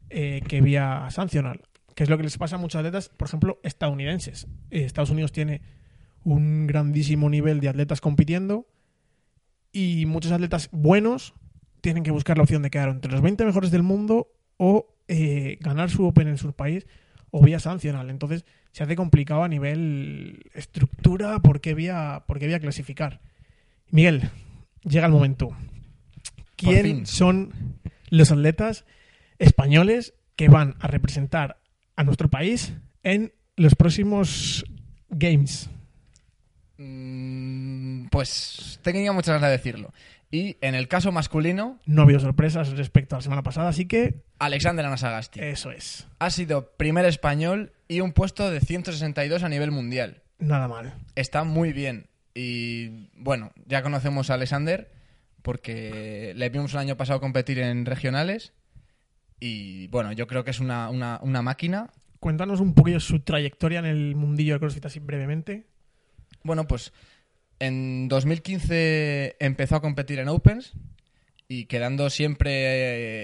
eh, 0.10 0.42
que 0.48 0.62
vía 0.62 1.08
sancional, 1.10 1.62
que 1.96 2.04
es 2.04 2.10
lo 2.10 2.18
que 2.18 2.24
les 2.24 2.38
pasa 2.38 2.56
a 2.56 2.60
muchos 2.60 2.80
atletas, 2.80 3.10
por 3.10 3.28
ejemplo, 3.28 3.60
estadounidenses. 3.64 4.48
Eh, 4.70 4.84
Estados 4.84 5.10
Unidos 5.10 5.32
tiene 5.32 5.62
un 6.24 6.68
grandísimo 6.68 7.30
nivel 7.30 7.60
de 7.60 7.70
atletas 7.70 8.02
compitiendo 8.02 8.68
y 9.72 10.06
muchos 10.06 10.32
atletas 10.32 10.70
buenos 10.72 11.34
tienen 11.84 12.04
que 12.04 12.12
buscar 12.12 12.38
la 12.38 12.44
opción 12.44 12.62
de 12.62 12.72
quedar 12.72 12.88
entre 12.88 13.12
los 13.12 13.22
20 13.22 13.44
mejores 13.44 13.70
del 13.70 13.84
mundo 13.84 14.32
o 14.56 14.88
eh, 15.10 15.58
ganar 15.60 15.90
su 15.90 16.06
Open 16.08 16.30
en 16.30 16.38
su 16.38 16.54
país 16.54 16.88
o 17.30 17.44
vía 17.44 17.60
sancional. 17.60 18.10
Entonces 18.10 18.46
se 18.72 18.84
hace 18.84 18.96
complicado 18.96 19.44
a 19.44 19.50
nivel 19.50 20.50
estructura 20.54 21.40
por 21.40 21.60
qué 21.60 21.74
vía, 21.74 22.24
por 22.26 22.40
qué 22.40 22.48
vía 22.48 22.62
clasificar. 22.62 23.20
Miguel, 23.90 24.30
llega 24.84 25.08
el 25.08 25.12
momento. 25.12 25.58
¿Quién 26.56 27.06
son 27.06 27.52
los 28.10 28.32
atletas 28.32 28.86
españoles 29.38 30.14
que 30.38 30.48
van 30.48 30.76
a 30.80 30.88
representar 30.88 31.58
a 31.98 32.06
nuestro 32.06 32.30
país 32.30 32.74
en 33.04 33.34
los 33.58 33.76
próximos 33.76 34.64
Games? 35.10 35.70
Mm, 36.78 38.06
pues 38.06 38.80
tenía 38.82 39.12
muchas 39.12 39.36
ganas 39.36 39.50
de 39.50 39.58
decirlo 39.58 39.92
y 40.36 40.58
en 40.62 40.74
el 40.74 40.88
caso 40.88 41.12
masculino 41.12 41.78
No 41.86 42.02
ha 42.02 42.06
habido 42.06 42.20
sorpresas 42.20 42.70
respecto 42.76 43.16
a 43.16 43.20
la 43.20 43.22
semana 43.22 43.44
pasada, 43.44 43.70
así 43.70 43.86
que 43.86 44.24
Alexander 44.40 44.84
Anasagasti 44.86 45.40
eso 45.42 45.70
es. 45.72 46.08
ha 46.18 46.30
sido 46.32 46.72
primer 46.76 47.06
español 47.06 47.72
y 47.88 48.00
un 48.00 48.14
puesto 48.14 48.50
de 48.50 48.60
162 48.60 49.44
a 49.44 49.50
nivel 49.50 49.70
mundial 49.72 50.24
Nada 50.40 50.68
mal. 50.68 50.96
está 51.16 51.44
muy 51.44 51.72
bien. 51.74 52.08
Y 52.34 53.10
bueno, 53.16 53.52
ya 53.68 53.84
conocemos 53.84 54.32
a 54.32 54.34
Alexander 54.34 54.92
porque 55.44 56.34
le 56.36 56.50
vimos 56.50 56.74
el 56.74 56.80
año 56.80 56.98
pasado 56.98 57.20
competir 57.20 57.60
en 57.60 57.86
regionales. 57.86 58.54
Y 59.40 59.88
bueno, 59.88 60.12
yo 60.14 60.26
creo 60.26 60.44
que 60.44 60.52
es 60.52 60.60
una, 60.60 60.90
una- 60.90 61.20
una 61.22 61.42
máquina. 61.42 61.92
Cuéntanos 62.20 62.60
un 62.62 62.74
poquillo 62.74 63.00
su 63.00 63.20
trayectoria 63.20 63.80
en 63.80 63.86
el 63.86 64.16
mundillo 64.16 64.54
del 64.54 64.60
CrossFit 64.62 64.86
así 64.86 65.00
brevemente. 65.00 65.68
Bueno, 66.44 66.66
pues 66.66 66.94
en 67.66 68.08
2015 68.10 69.36
empezó 69.40 69.76
a 69.76 69.82
competir 69.82 70.20
en 70.20 70.30
Opens 70.30 70.74
y 71.48 71.66
quedando 71.66 72.10
siempre 72.10 72.52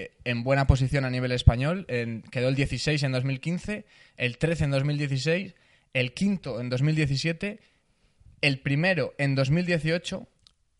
eh, 0.04 0.10
en 0.24 0.42
buena 0.44 0.66
posición 0.66 1.04
a 1.04 1.10
nivel 1.10 1.32
español. 1.32 1.84
En- 1.88 2.22
quedó 2.22 2.48
el 2.48 2.54
16 2.54 3.02
en 3.02 3.12
2015, 3.12 3.84
el 4.16 4.38
13 4.38 4.64
en 4.64 4.70
2016, 4.70 5.54
el 5.94 6.12
quinto 6.12 6.60
en 6.60 6.68
2017, 6.70 7.60
el 8.42 8.58
primero 8.60 9.14
en 9.18 9.34
2018 9.34 10.26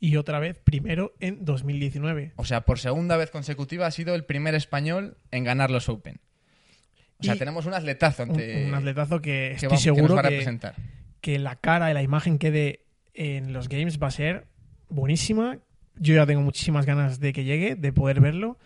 Y 0.02 0.16
otra 0.16 0.38
vez, 0.38 0.56
primero 0.64 1.12
en 1.20 1.44
2019. 1.44 2.32
O 2.36 2.44
sea, 2.46 2.62
por 2.62 2.78
segunda 2.78 3.16
vez 3.18 3.30
consecutiva 3.30 3.86
ha 3.86 3.90
sido 3.90 4.14
el 4.14 4.24
primer 4.24 4.54
español 4.54 5.16
en 5.30 5.44
ganar 5.44 5.70
los 5.70 5.88
Open. 5.90 6.20
O 7.18 7.22
sea, 7.24 7.34
Y 7.34 7.38
tenemos 7.38 7.66
un 7.66 7.74
atletazo 7.74 8.22
ante, 8.22 8.64
un 8.66 8.74
atletazo 8.74 9.20
que 9.20 9.30
que, 9.58 9.66
estoy 9.66 9.68
va- 9.68 9.76
que 9.76 9.82
seguro 9.82 10.08
nos 10.08 10.16
va 10.16 10.20
a 10.20 10.22
que, 10.22 10.28
representar. 10.30 10.74
que 11.20 11.38
la 11.38 11.56
cara 11.56 11.90
y 11.90 11.94
la 11.94 12.02
imagen 12.02 12.38
que 12.38 12.50
dé 12.50 12.80
en 13.14 13.52
los 13.52 13.68
games 13.68 14.00
va 14.02 14.08
a 14.08 14.12
ser 14.12 14.46
buenísima. 14.88 15.58
Yo 15.96 16.14
ya 16.14 16.26
tengo 16.26 16.40
muchísimas 16.42 16.86
ganas 16.86 17.20
de 17.20 17.32
que 17.32 17.44
llegue, 17.44 17.74
de 17.76 17.92
poder 17.92 18.20
verlo. 18.20 18.58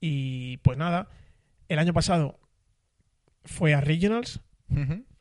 Y 0.00 0.58
pues 0.58 0.76
nada, 0.76 1.08
el 1.68 1.78
año 1.78 1.92
pasado 1.92 2.38
fue 3.44 3.74
a 3.74 3.80
Regionals. 3.80 4.40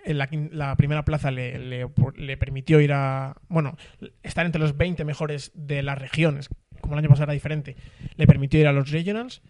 En 0.05 0.17
la, 0.17 0.75
primera 0.75 1.05
plaza 1.05 1.31
le, 1.31 1.57
le- 1.59 1.87
le 2.17 2.37
permitió 2.37 2.81
ir 2.81 2.91
a. 2.93 3.37
Bueno, 3.47 3.77
estar 4.23 4.45
entre 4.45 4.59
los 4.61 4.75
20 4.75 5.05
mejores 5.05 5.51
de 5.53 5.81
las 5.83 5.97
regiones, 5.97 6.49
como 6.81 6.95
el 6.95 6.99
año 6.99 7.09
pasado 7.09 7.25
era 7.25 7.33
diferente. 7.33 7.77
Le 8.15 8.27
permitió 8.27 8.59
ir 8.59 8.67
a 8.67 8.73
los 8.73 8.89
Regionals, 8.91 9.41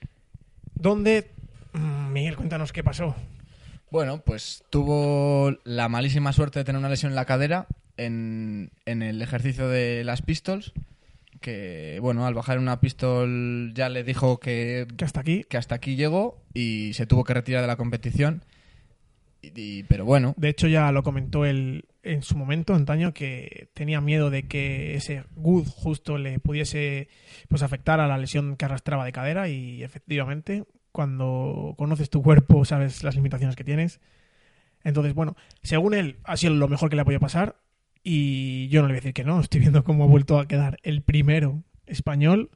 donde 0.75 1.31
Miguel, 2.11 2.35
cuéntanos 2.35 2.71
qué 2.73 2.83
pasó. 2.83 3.15
Bueno, 3.89 4.21
pues 4.23 4.63
tuvo 4.69 5.55
la 5.63 5.87
malísima 5.89 6.33
suerte 6.33 6.59
de 6.59 6.65
tener 6.65 6.79
una 6.79 6.89
lesión 6.89 7.11
en 7.11 7.15
la 7.15 7.25
cadera 7.25 7.67
en, 8.05 8.71
en 8.85 9.01
el 9.01 9.21
ejercicio 9.21 9.67
de 9.67 10.03
las 10.03 10.21
pistols. 10.21 10.73
Que, 11.41 11.97
bueno, 12.01 12.25
al 12.25 12.33
bajar 12.33 12.57
una 12.57 12.79
pistol 12.79 13.73
ya 13.75 13.89
le 13.89 14.03
dijo 14.05 14.39
que, 14.39 14.87
Que 14.95 15.03
hasta 15.03 15.19
aquí. 15.19 15.43
que 15.49 15.57
hasta 15.57 15.75
aquí 15.75 15.95
llegó 15.97 16.41
y 16.53 16.93
se 16.93 17.05
tuvo 17.05 17.23
que 17.25 17.33
retirar 17.33 17.61
de 17.61 17.67
la 17.67 17.75
competición. 17.75 18.43
Y- 19.41 19.51
y- 19.79 19.83
pero 19.83 20.05
bueno, 20.05 20.33
De 20.37 20.47
hecho, 20.47 20.67
ya 20.67 20.89
lo 20.93 21.03
comentó 21.03 21.43
él 21.43 21.85
en 22.01 22.21
su 22.23 22.37
momento, 22.37 22.75
antaño, 22.75 23.13
que 23.13 23.67
tenía 23.73 23.99
miedo 23.99 24.29
de 24.29 24.43
que 24.47 24.95
ese 24.95 25.23
good 25.35 25.67
justo 25.67 26.17
le 26.17 26.39
pudiese 26.39 27.09
pues 27.49 27.61
afectar 27.61 27.99
a 27.99 28.07
la 28.07 28.17
lesión 28.17 28.55
que 28.55 28.63
arrastraba 28.65 29.03
de 29.03 29.11
cadera 29.11 29.49
y 29.49 29.83
efectivamente, 29.83 30.63
cuando 30.93 31.73
conoces 31.77 32.09
tu 32.09 32.21
cuerpo, 32.21 32.63
sabes 32.63 33.03
las 33.03 33.15
limitaciones 33.15 33.55
que 33.57 33.63
tienes. 33.65 33.99
Entonces, 34.85 35.13
bueno, 35.13 35.35
según 35.61 35.93
él, 35.93 36.17
ha 36.23 36.37
sido 36.37 36.53
lo 36.53 36.67
mejor 36.69 36.89
que 36.89 36.95
le 36.95 37.01
ha 37.01 37.05
podido 37.05 37.19
pasar 37.21 37.55
y 38.03 38.67
yo 38.69 38.81
no 38.81 38.87
le 38.87 38.93
voy 38.93 38.97
a 38.97 39.01
decir 39.01 39.13
que 39.13 39.23
no. 39.23 39.39
Estoy 39.39 39.61
viendo 39.61 39.83
cómo 39.83 40.03
ha 40.03 40.07
vuelto 40.07 40.39
a 40.39 40.47
quedar 40.47 40.77
el 40.83 41.01
primero 41.01 41.63
español 41.85 42.51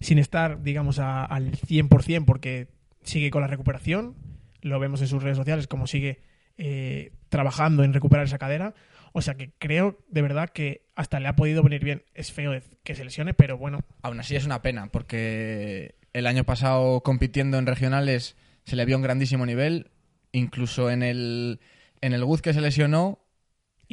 sin 0.00 0.18
estar, 0.18 0.62
digamos, 0.62 0.98
a- 0.98 1.24
al 1.24 1.52
100% 1.56 2.24
porque 2.26 2.68
sigue 3.02 3.30
con 3.30 3.42
la 3.42 3.48
recuperación. 3.48 4.14
Lo 4.60 4.78
vemos 4.78 5.00
en 5.00 5.08
sus 5.08 5.22
redes 5.22 5.36
sociales, 5.36 5.66
como 5.66 5.86
sigue 5.86 6.20
eh, 6.56 7.10
trabajando 7.30 7.82
en 7.82 7.92
recuperar 7.92 8.26
esa 8.26 8.38
cadera. 8.38 8.74
O 9.12 9.20
sea 9.22 9.34
que 9.34 9.50
creo 9.58 9.98
de 10.08 10.22
verdad 10.22 10.50
que 10.50 10.86
hasta 10.94 11.18
le 11.20 11.28
ha 11.28 11.36
podido 11.36 11.62
venir 11.62 11.84
bien. 11.84 12.02
Es 12.14 12.32
feo 12.32 12.52
que 12.84 12.94
se 12.94 13.04
lesione, 13.04 13.34
pero 13.34 13.58
bueno, 13.58 13.80
aún 14.02 14.20
así 14.20 14.36
es 14.36 14.44
una 14.46 14.62
pena 14.62 14.86
porque 14.92 15.96
el 16.12 16.26
año 16.28 16.44
pasado 16.44 17.00
compitiendo 17.02 17.58
en 17.58 17.66
regionales 17.66 18.36
se 18.64 18.76
le 18.76 18.84
vio 18.84 18.96
un 18.96 19.02
grandísimo 19.02 19.46
nivel. 19.46 19.90
Incluso 20.32 20.90
en 20.90 21.02
el, 21.02 21.60
en 22.00 22.12
el 22.12 22.24
Guz 22.24 22.40
que 22.42 22.52
se 22.52 22.60
lesionó 22.60 23.18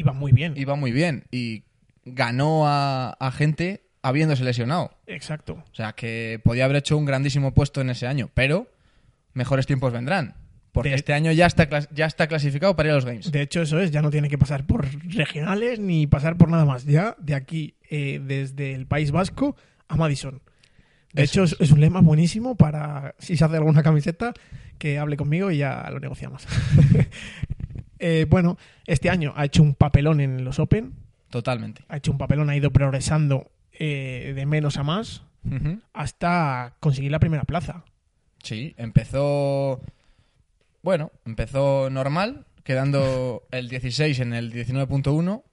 iba 0.02 0.14
muy 0.14 0.32
bien. 0.32 0.54
iba 0.58 0.76
muy 0.76 0.92
bien 0.92 1.24
y 1.32 1.64
ganó 2.06 2.68
a, 2.68 3.12
a 3.12 3.32
gente 3.32 3.84
habiéndose 4.02 4.44
lesionado. 4.44 4.98
Exacto. 5.08 5.64
O 5.72 5.76
sea 5.76 5.94
que 5.94 6.40
podía 6.44 6.66
haber 6.66 6.78
hecho 6.78 6.98
un 6.98 7.06
grandísimo 7.06 7.54
puesto 7.54 7.82
en 7.82 7.90
ese 7.92 8.08
año, 8.08 8.30
pero 8.34 8.68
mejores 9.34 9.66
tiempos 9.68 9.94
vendrán. 9.94 10.36
Porque 10.72 10.90
De- 10.90 10.96
este 10.96 11.14
año 11.14 11.32
ya 11.34 11.46
está, 11.48 11.68
ya 11.92 12.06
está 12.06 12.28
clasificado 12.28 12.76
para 12.76 12.88
ir 12.88 12.92
a 12.94 12.96
los 12.96 13.06
Games. 13.06 13.32
De 13.32 13.42
hecho, 13.42 13.62
eso 13.62 13.80
es, 13.80 13.92
ya 13.92 14.02
no 14.02 14.10
tiene 14.10 14.30
que 14.30 14.38
pasar 14.38 14.66
por 14.66 14.88
regionales 15.14 15.80
ni 15.80 16.08
pasar 16.08 16.38
por 16.38 16.50
nada 16.50 16.64
más. 16.66 16.86
Ya 16.86 17.16
de 17.20 17.36
aquí, 17.36 17.76
eh, 17.90 18.22
desde 18.26 18.74
el 18.74 18.88
País 18.88 19.12
Vasco 19.12 19.56
a 19.90 19.98
Madison. 19.98 20.42
De 21.14 21.24
Eso 21.24 21.44
hecho, 21.44 21.56
es. 21.56 21.58
es 21.60 21.72
un 21.72 21.82
lema 21.82 22.00
buenísimo 22.00 22.56
para 22.56 23.16
si 23.20 23.36
se 23.36 23.44
hace 23.44 23.58
alguna 23.58 23.84
camiseta, 23.84 24.34
que 24.78 24.98
hable 24.98 25.18
conmigo 25.18 25.52
y 25.52 25.58
ya 25.58 25.90
lo 25.92 26.00
negociamos. 26.00 26.48
Eh, 28.02 28.26
bueno, 28.28 28.58
este 28.88 29.12
año 29.12 29.32
ha 29.36 29.46
hecho 29.46 29.62
un 29.62 29.76
papelón 29.76 30.20
en 30.20 30.44
los 30.44 30.58
Open. 30.60 30.94
Totalmente. 31.30 31.84
Ha 31.88 31.98
hecho 31.98 32.12
un 32.12 32.18
papelón, 32.18 32.50
ha 32.50 32.56
ido 32.56 32.72
progresando 32.72 33.52
eh, 33.72 34.34
de 34.36 34.46
menos 34.46 34.78
a 34.78 34.84
más 34.84 35.24
hasta 35.94 36.76
conseguir 36.80 37.12
la 37.12 37.20
primera 37.20 37.44
plaza. 37.44 37.84
Sí, 38.44 38.74
empezó. 38.78 39.82
Bueno, 40.84 41.12
empezó 41.26 41.90
normal, 41.90 42.46
quedando 42.64 43.44
el 43.52 43.70
16 43.70 44.20
en 44.20 44.34
el 44.34 44.52
19.1, 44.52 45.44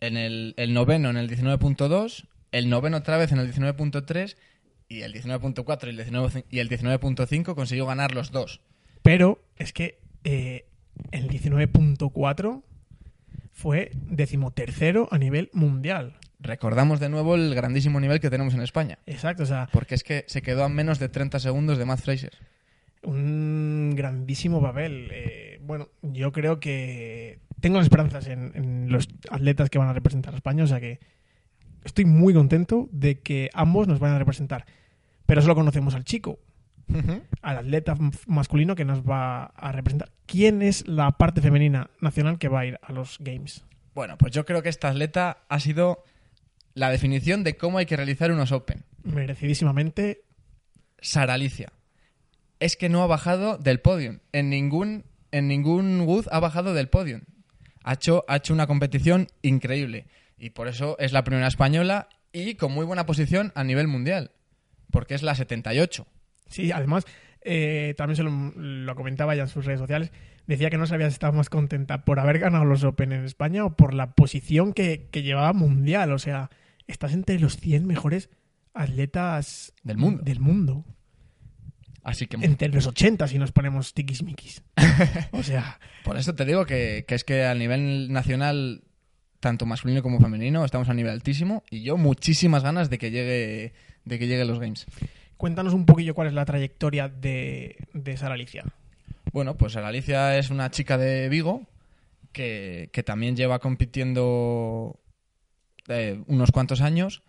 en 0.00 0.16
el, 0.16 0.54
el 0.56 0.74
noveno 0.74 1.10
en 1.10 1.16
el 1.16 1.30
19.2, 1.30 2.26
el 2.52 2.68
noveno 2.68 2.98
otra 2.98 3.16
vez 3.16 3.32
en 3.32 3.38
el 3.38 3.52
19.3 3.52 4.36
y 4.88 5.02
el 5.02 5.14
19.4 5.14 5.86
y 5.86 5.90
el 5.90 5.96
19 5.96 6.44
y 6.50 6.58
el 6.58 6.68
19.5 6.68 7.54
consiguió 7.54 7.86
ganar 7.86 8.12
los 8.12 8.32
dos. 8.32 8.60
Pero 9.02 9.42
es 9.56 9.72
que 9.72 10.00
eh, 10.24 10.66
el 11.10 11.28
19.4 11.28 12.62
fue 13.52 13.90
decimotercero 13.94 15.08
a 15.10 15.18
nivel 15.18 15.50
mundial. 15.52 16.16
Recordamos 16.38 17.00
de 17.00 17.10
nuevo 17.10 17.34
el 17.34 17.54
grandísimo 17.54 18.00
nivel 18.00 18.20
que 18.20 18.30
tenemos 18.30 18.54
en 18.54 18.62
España, 18.62 18.98
Exacto, 19.06 19.42
o 19.42 19.46
sea, 19.46 19.68
porque 19.72 19.94
es 19.94 20.02
que 20.02 20.24
se 20.26 20.40
quedó 20.40 20.64
a 20.64 20.68
menos 20.70 20.98
de 20.98 21.10
30 21.10 21.38
segundos 21.38 21.76
de 21.76 21.84
Matt 21.84 22.00
Fraser. 22.00 22.32
un 23.02 23.92
grandísimo 23.94 24.62
papel. 24.62 25.08
Eh, 25.12 25.60
bueno, 25.62 25.88
yo 26.02 26.32
creo 26.32 26.58
que 26.58 27.38
tengo 27.60 27.76
las 27.76 27.86
esperanzas 27.86 28.26
en, 28.28 28.52
en 28.54 28.90
los 28.90 29.08
atletas 29.30 29.68
que 29.68 29.78
van 29.78 29.88
a 29.88 29.92
representar 29.92 30.32
a 30.32 30.36
España, 30.36 30.64
o 30.64 30.66
sea 30.66 30.80
que 30.80 31.00
estoy 31.84 32.04
muy 32.06 32.32
contento 32.32 32.88
de 32.92 33.20
que 33.20 33.50
ambos 33.52 33.86
nos 33.88 33.98
van 33.98 34.12
a 34.12 34.18
representar. 34.18 34.64
Pero 35.26 35.42
solo 35.42 35.54
conocemos 35.54 35.94
al 35.94 36.04
chico, 36.04 36.38
al 37.42 37.58
atleta 37.58 37.96
masculino 38.26 38.74
que 38.74 38.84
nos 38.84 39.02
va 39.02 39.44
a 39.44 39.72
representar. 39.72 40.10
¿Quién 40.26 40.62
es 40.62 40.86
la 40.86 41.12
parte 41.12 41.40
femenina 41.40 41.90
nacional 42.00 42.38
que 42.38 42.48
va 42.48 42.60
a 42.60 42.66
ir 42.66 42.78
a 42.82 42.92
los 42.92 43.18
Games? 43.20 43.64
Bueno, 43.94 44.16
pues 44.18 44.32
yo 44.32 44.44
creo 44.44 44.62
que 44.62 44.68
esta 44.68 44.88
atleta 44.88 45.38
ha 45.48 45.60
sido 45.60 46.04
la 46.74 46.90
definición 46.90 47.44
de 47.44 47.56
cómo 47.56 47.78
hay 47.78 47.86
que 47.86 47.96
realizar 47.96 48.30
unos 48.30 48.52
Open. 48.52 48.84
Merecidísimamente, 49.02 50.22
Sara 51.00 51.34
Alicia. 51.34 51.72
Es 52.60 52.76
que 52.76 52.88
no 52.88 53.02
ha 53.02 53.06
bajado 53.06 53.58
del 53.58 53.80
podium. 53.80 54.20
En 54.32 54.50
ningún, 54.50 55.04
en 55.32 55.48
ningún 55.48 56.02
Wood 56.02 56.26
ha 56.30 56.40
bajado 56.40 56.74
del 56.74 56.88
podium. 56.88 57.22
Ha 57.82 57.94
hecho, 57.94 58.24
ha 58.28 58.36
hecho 58.36 58.52
una 58.52 58.66
competición 58.66 59.28
increíble. 59.42 60.06
Y 60.38 60.50
por 60.50 60.68
eso 60.68 60.96
es 60.98 61.12
la 61.12 61.24
primera 61.24 61.48
española 61.48 62.08
y 62.32 62.54
con 62.54 62.72
muy 62.72 62.84
buena 62.84 63.06
posición 63.06 63.52
a 63.54 63.64
nivel 63.64 63.88
mundial. 63.88 64.32
Porque 64.90 65.14
es 65.14 65.22
la 65.22 65.34
78. 65.34 66.06
Sí, 66.50 66.70
además, 66.72 67.06
eh, 67.42 67.94
también 67.96 68.16
se 68.16 68.22
lo, 68.22 68.30
lo 68.30 68.94
comentaba 68.94 69.34
ya 69.34 69.42
en 69.42 69.48
sus 69.48 69.64
redes 69.64 69.80
sociales, 69.80 70.12
decía 70.46 70.68
que 70.68 70.78
no 70.78 70.86
sabía 70.86 71.08
si 71.08 71.14
estaba 71.14 71.36
más 71.36 71.48
contenta 71.48 72.04
por 72.04 72.18
haber 72.18 72.38
ganado 72.38 72.64
los 72.64 72.84
Open 72.84 73.12
en 73.12 73.24
España 73.24 73.64
o 73.64 73.76
por 73.76 73.94
la 73.94 74.14
posición 74.14 74.72
que, 74.72 75.08
que 75.10 75.22
llevaba 75.22 75.52
mundial. 75.52 76.12
O 76.12 76.18
sea, 76.18 76.50
estás 76.86 77.12
entre 77.12 77.38
los 77.38 77.56
100 77.56 77.86
mejores 77.86 78.30
atletas 78.74 79.72
Del 79.82 79.96
mundo. 79.96 80.22
Del 80.22 80.40
mundo. 80.40 80.84
Así 82.02 82.26
que 82.26 82.36
Entre 82.40 82.68
los 82.68 82.86
80 82.86 83.28
si 83.28 83.38
nos 83.38 83.52
ponemos 83.52 83.94
tiquismiquis. 83.94 84.62
O 85.32 85.42
sea, 85.42 85.78
por 86.04 86.16
eso 86.16 86.34
te 86.34 86.44
digo 86.44 86.66
que, 86.66 87.04
que 87.06 87.14
es 87.14 87.24
que 87.24 87.44
a 87.44 87.54
nivel 87.54 88.12
nacional, 88.12 88.82
tanto 89.38 89.66
masculino 89.66 90.02
como 90.02 90.18
femenino, 90.18 90.64
estamos 90.64 90.88
a 90.88 90.94
nivel 90.94 91.12
altísimo. 91.12 91.62
Y 91.70 91.82
yo 91.82 91.96
muchísimas 91.96 92.62
ganas 92.62 92.90
de 92.90 92.98
que 92.98 93.10
llegue, 93.10 93.74
de 94.04 94.18
que 94.18 94.26
llegue 94.26 94.44
los 94.44 94.58
Games. 94.58 94.86
Cuéntanos 95.40 95.72
un 95.72 95.86
poquillo 95.86 96.14
cuál 96.14 96.28
es 96.28 96.34
la 96.34 96.44
trayectoria 96.44 97.08
de, 97.08 97.78
de 97.94 98.16
Sara 98.18 98.34
Alicia. 98.34 98.66
Bueno, 99.32 99.56
pues 99.56 99.72
Sara 99.72 99.88
Alicia 99.88 100.36
es 100.36 100.50
una 100.50 100.70
chica 100.70 100.98
de 100.98 101.30
Vigo 101.30 101.66
que, 102.32 102.90
que 102.92 103.02
también 103.02 103.36
lleva 103.36 103.58
compitiendo 103.58 105.00
eh, 105.88 106.22
unos 106.26 106.50
cuantos 106.50 106.82
años 106.82 107.22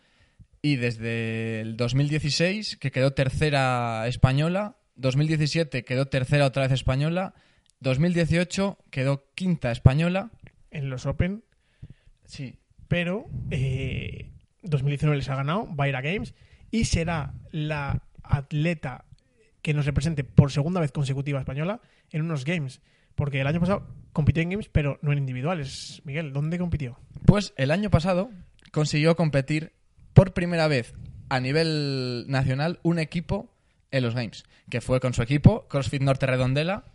y 0.62 0.76
desde 0.76 1.62
el 1.62 1.78
2016, 1.78 2.76
que 2.76 2.92
quedó 2.92 3.14
tercera 3.14 4.06
española, 4.08 4.76
2017 4.98 5.86
quedó 5.86 6.08
tercera 6.08 6.46
otra 6.46 6.64
vez 6.64 6.74
española, 6.74 7.34
2018 7.80 8.78
quedó 8.90 9.24
quinta 9.36 9.72
española. 9.72 10.32
En 10.70 10.90
los 10.90 11.06
Open, 11.06 11.46
Sí, 12.26 12.58
pero 12.90 13.26
eh, 13.52 14.32
2019 14.64 15.16
les 15.16 15.30
ha 15.30 15.36
ganado, 15.36 15.74
va 15.74 15.86
a 15.86 15.88
ir 15.88 15.96
a 15.96 16.02
Games 16.02 16.34
y 16.72 16.86
será 16.86 17.34
la 17.52 18.02
atleta 18.24 19.06
que 19.62 19.74
nos 19.74 19.86
represente 19.86 20.24
por 20.24 20.52
segunda 20.52 20.82
vez 20.82 20.92
consecutiva 20.92 21.40
española 21.40 21.82
en 22.12 22.22
unos 22.22 22.46
Games. 22.46 22.82
Porque 23.16 23.42
el 23.42 23.48
año 23.48 23.60
pasado 23.60 23.88
compitió 24.14 24.42
en 24.42 24.50
Games, 24.50 24.70
pero 24.72 24.98
no 25.02 25.12
en 25.12 25.20
individuales. 25.20 26.02
Miguel, 26.06 26.34
¿dónde 26.34 26.58
compitió? 26.58 26.98
Pues 27.26 27.54
el 27.58 27.72
año 27.72 27.90
pasado 27.90 28.32
consiguió 28.72 29.16
competir 29.16 29.74
por 30.14 30.34
primera 30.34 30.68
vez 30.68 30.94
a 31.30 31.40
nivel 31.40 32.26
nacional 32.28 32.80
un 32.84 33.00
equipo 33.00 33.50
en 33.92 34.04
los 34.04 34.16
Games, 34.16 34.44
que 34.70 34.82
fue 34.82 35.00
con 35.00 35.14
su 35.14 35.22
equipo, 35.22 35.68
CrossFit 35.68 36.02
Norte 36.02 36.26
Redondela, 36.26 36.86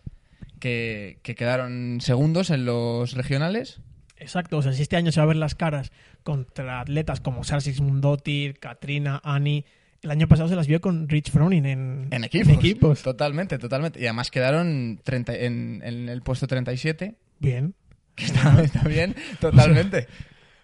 que, 0.59 1.21
que 1.23 1.35
quedaron 1.35 2.01
segundos 2.01 2.51
en 2.51 2.65
los 2.65 3.13
regionales. 3.13 3.81
Exacto, 4.19 4.57
o 4.59 4.63
sea, 4.63 4.73
si 4.73 4.83
este 4.83 4.97
año 4.97 5.13
se 5.13 5.21
va 5.21 5.25
a 5.25 5.27
ver 5.29 5.37
las 5.37 5.55
caras 5.55 5.93
contra 6.23 6.81
atletas 6.81 7.21
como 7.21 7.45
Sarsis 7.45 7.81
Mundotir, 7.81 8.59
Katrina, 8.59 9.21
Ani, 9.23 9.65
el 10.03 10.11
año 10.11 10.27
pasado 10.29 10.49
se 10.49 10.57
las 10.57 10.67
vio 10.67 10.81
con 10.81 11.09
Rich 11.09 11.31
Froning 11.31 11.67
en, 11.67 12.09
En 12.11 12.25
equipos. 12.25 12.53
equipos. 12.55 13.03
Totalmente, 13.03 13.59
totalmente. 13.59 14.01
Y 14.01 14.05
además 14.05 14.31
quedaron 14.31 15.01
30 15.03 15.35
en, 15.37 15.83
en 15.85 16.09
el 16.09 16.23
puesto 16.23 16.47
37, 16.47 17.15
Bien. 17.41 17.75
que 18.15 18.25
está, 18.25 18.61
está 18.63 18.83
bien, 18.89 19.15
totalmente. 19.41 20.07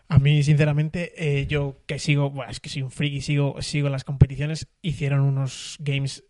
A 0.08 0.18
mí, 0.18 0.42
sinceramente, 0.42 1.12
eh, 1.16 1.46
yo 1.46 1.78
que 1.86 1.98
sigo, 1.98 2.28
bueno, 2.30 2.50
es 2.50 2.60
que 2.60 2.68
soy 2.68 2.82
un 2.82 2.90
friki, 2.90 3.22
sigo, 3.22 3.60
sigo 3.62 3.88
las 3.88 4.04
competiciones, 4.04 4.68
hicieron 4.82 5.20
unos 5.20 5.76
games 5.80 6.24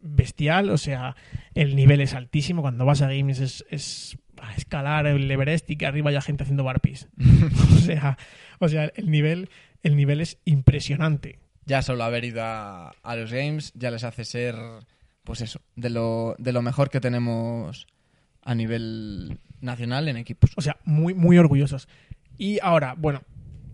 bestial, 0.00 0.70
o 0.70 0.78
sea, 0.78 1.14
el 1.54 1.76
nivel 1.76 2.00
es 2.00 2.14
altísimo, 2.14 2.62
cuando 2.62 2.86
vas 2.86 3.02
a 3.02 3.08
games 3.08 3.40
es, 3.40 3.66
es 3.68 4.16
a 4.48 4.54
escalar 4.56 5.06
el 5.06 5.30
Everest 5.30 5.68
y 5.70 5.76
que 5.76 5.86
arriba 5.86 6.10
haya 6.10 6.20
gente 6.20 6.42
haciendo 6.42 6.64
barpees. 6.64 7.08
o 7.72 7.78
sea, 7.78 8.18
o 8.58 8.68
sea, 8.68 8.90
el 8.96 9.10
nivel, 9.10 9.50
el 9.82 9.96
nivel 9.96 10.20
es 10.20 10.38
impresionante. 10.44 11.38
Ya 11.66 11.82
solo 11.82 12.04
haber 12.04 12.24
ido 12.24 12.42
a, 12.42 12.90
a 13.02 13.16
los 13.16 13.32
Games 13.32 13.72
ya 13.74 13.90
les 13.90 14.04
hace 14.04 14.24
ser 14.24 14.54
pues 15.24 15.42
eso, 15.42 15.60
de 15.76 15.90
lo, 15.90 16.34
de 16.38 16.52
lo 16.54 16.62
mejor 16.62 16.88
que 16.88 17.00
tenemos 17.00 17.86
a 18.42 18.54
nivel 18.54 19.38
nacional 19.60 20.08
en 20.08 20.16
equipos. 20.16 20.52
O 20.56 20.62
sea, 20.62 20.78
muy, 20.84 21.12
muy 21.12 21.36
orgullosos. 21.36 21.86
Y 22.38 22.58
ahora, 22.62 22.94
bueno, 22.96 23.22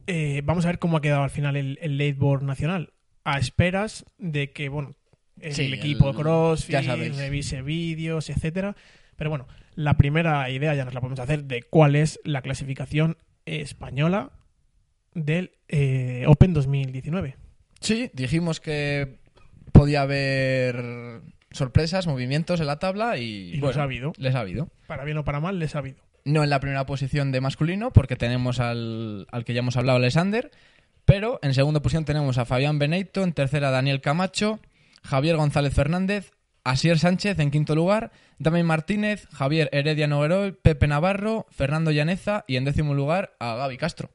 eh, 0.08 0.42
vamos 0.44 0.64
a 0.64 0.68
ver 0.68 0.80
cómo 0.80 0.96
ha 0.96 1.00
quedado 1.00 1.22
al 1.22 1.30
final 1.30 1.54
el, 1.54 1.78
el 1.80 1.96
late 1.96 2.14
board 2.14 2.42
nacional. 2.42 2.92
A 3.22 3.38
esperas 3.38 4.04
de 4.18 4.50
que, 4.50 4.68
bueno, 4.68 4.96
el 5.40 5.54
Sí, 5.54 5.72
equipo 5.72 6.10
el- 6.10 6.16
CrossFit 6.16 6.74
revise 7.16 7.62
vídeos, 7.62 8.28
etcétera. 8.30 8.74
Pero 9.14 9.30
bueno, 9.30 9.46
la 9.74 9.96
primera 9.96 10.48
idea 10.50 10.74
ya 10.74 10.84
nos 10.84 10.94
la 10.94 11.00
podemos 11.00 11.20
hacer 11.20 11.44
de 11.44 11.62
cuál 11.62 11.96
es 11.96 12.20
la 12.24 12.42
clasificación 12.42 13.16
española 13.46 14.30
del 15.14 15.52
eh, 15.68 16.24
Open 16.26 16.54
2019. 16.54 17.36
Sí, 17.80 18.10
dijimos 18.14 18.60
que 18.60 19.18
podía 19.72 20.02
haber 20.02 21.20
sorpresas, 21.50 22.06
movimientos 22.06 22.60
en 22.60 22.66
la 22.66 22.78
tabla 22.78 23.18
y, 23.18 23.50
Y 23.54 23.60
bueno, 23.60 23.66
los 23.68 23.76
ha 23.76 23.82
habido. 23.84 24.12
les 24.16 24.34
ha 24.34 24.40
habido. 24.40 24.68
Para 24.86 25.04
bien 25.04 25.18
o 25.18 25.24
para 25.24 25.40
mal, 25.40 25.58
les 25.58 25.74
ha 25.74 25.78
habido. 25.78 26.02
No 26.24 26.42
en 26.42 26.50
la 26.50 26.60
primera 26.60 26.86
posición 26.86 27.32
de 27.32 27.40
masculino, 27.40 27.92
porque 27.92 28.16
tenemos 28.16 28.58
al, 28.60 29.26
al 29.30 29.44
que 29.44 29.52
ya 29.52 29.58
hemos 29.60 29.76
hablado, 29.76 29.98
Alexander. 29.98 30.50
Pero 31.04 31.38
en 31.42 31.52
segunda 31.52 31.80
posición 31.82 32.06
tenemos 32.06 32.38
a 32.38 32.46
Fabián 32.46 32.78
Beneito, 32.78 33.22
en 33.22 33.34
tercera 33.34 33.70
Daniel 33.70 34.00
Camacho, 34.00 34.58
Javier 35.02 35.36
González 35.36 35.74
Fernández, 35.74 36.32
Asier 36.64 36.98
Sánchez 36.98 37.38
en 37.38 37.50
quinto 37.50 37.74
lugar, 37.74 38.10
Damián 38.38 38.66
Martínez, 38.66 39.28
Javier 39.32 39.68
Heredia 39.70 40.06
Noguerol, 40.06 40.56
Pepe 40.56 40.88
Navarro, 40.88 41.46
Fernando 41.50 41.90
Llaneza 41.90 42.44
y 42.48 42.56
en 42.56 42.64
décimo 42.64 42.94
lugar 42.94 43.36
a 43.38 43.54
Gaby 43.54 43.76
Castro. 43.76 44.10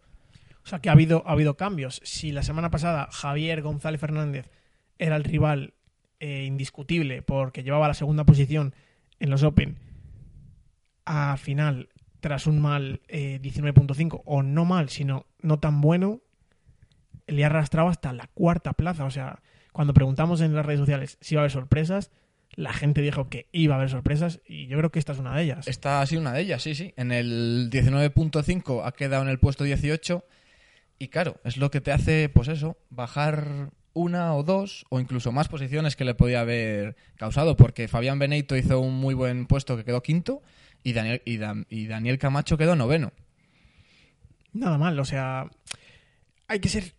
O 0.64 0.68
sea 0.68 0.80
que 0.80 0.90
ha 0.90 0.94
habido, 0.94 1.24
ha 1.28 1.32
habido 1.32 1.58
cambios. 1.58 2.02
Si 2.04 2.32
la 2.32 2.44
semana 2.44 2.72
pasada 2.72 3.08
Javier 3.12 3.62
González 3.62 4.02
Fernández 4.02 4.50
era 4.98 5.16
el 5.16 5.24
rival 5.24 5.74
eh, 6.20 6.44
indiscutible 6.46 7.22
porque 7.22 7.64
llevaba 7.64 7.88
la 7.88 7.94
segunda 7.94 8.26
posición 8.26 8.74
en 9.20 9.30
los 9.30 9.44
Open, 9.44 9.78
al 11.06 11.38
final, 11.38 11.90
tras 12.20 12.48
un 12.48 12.60
mal 12.62 13.02
eh, 13.08 13.40
19.5, 13.42 14.22
o 14.26 14.44
no 14.44 14.66
mal, 14.66 14.90
sino 14.90 15.26
no 15.42 15.60
tan 15.60 15.82
bueno, 15.82 16.22
le 17.28 17.44
ha 17.44 17.48
arrastrado 17.48 17.90
hasta 17.90 18.14
la 18.14 18.28
cuarta 18.28 18.74
plaza. 18.74 19.06
O 19.06 19.12
sea, 19.12 19.42
cuando 19.72 19.94
preguntamos 19.94 20.42
en 20.42 20.56
las 20.56 20.66
redes 20.66 20.80
sociales 20.80 21.18
si 21.22 21.36
iba 21.36 21.42
a 21.42 21.44
haber 21.44 21.52
sorpresas, 21.52 22.12
la 22.56 22.74
gente 22.74 23.02
dijo 23.02 23.30
que 23.30 23.48
iba 23.52 23.76
a 23.76 23.78
haber 23.78 23.90
sorpresas 23.90 24.42
y 24.48 24.68
yo 24.68 24.78
creo 24.78 24.92
que 24.92 25.00
esta 25.00 25.14
es 25.14 25.20
una 25.20 25.36
de 25.36 25.44
ellas. 25.44 25.68
Esta 25.68 26.02
ha 26.02 26.06
sido 26.06 26.22
una 26.22 26.34
de 26.34 26.42
ellas, 26.42 26.62
sí, 26.64 26.76
sí. 26.76 26.94
En 26.98 27.12
el 27.12 27.70
19.5 27.72 28.82
ha 28.86 28.92
quedado 28.92 29.24
en 29.24 29.30
el 29.30 29.40
puesto 29.40 29.64
18 29.64 30.24
y 31.00 31.08
claro, 31.08 31.40
es 31.46 31.58
lo 31.58 31.72
que 31.72 31.80
te 31.82 31.92
hace, 31.92 32.28
pues 32.30 32.48
eso, 32.50 32.78
bajar 32.90 33.70
una 33.94 34.34
o 34.36 34.44
dos 34.44 34.86
o 34.90 35.00
incluso 35.00 35.32
más 35.32 35.48
posiciones 35.48 35.96
que 35.96 36.06
le 36.06 36.14
podía 36.16 36.42
haber 36.42 36.96
causado, 37.16 37.56
porque 37.56 37.88
Fabián 37.88 38.20
Beneito 38.20 38.56
hizo 38.58 38.80
un 38.80 38.96
muy 38.96 39.14
buen 39.14 39.46
puesto 39.46 39.78
que 39.78 39.84
quedó 39.86 40.02
quinto 40.04 40.42
y 40.84 40.94
Daniel, 40.94 41.22
y, 41.26 41.38
Dan- 41.38 41.66
y 41.70 41.88
Daniel 41.88 42.18
Camacho 42.20 42.58
quedó 42.58 42.76
noveno. 42.76 43.12
Nada 44.54 44.78
mal, 44.78 45.00
o 45.00 45.06
sea, 45.06 45.50
hay 46.48 46.60
que 46.60 46.70
ser 46.70 46.94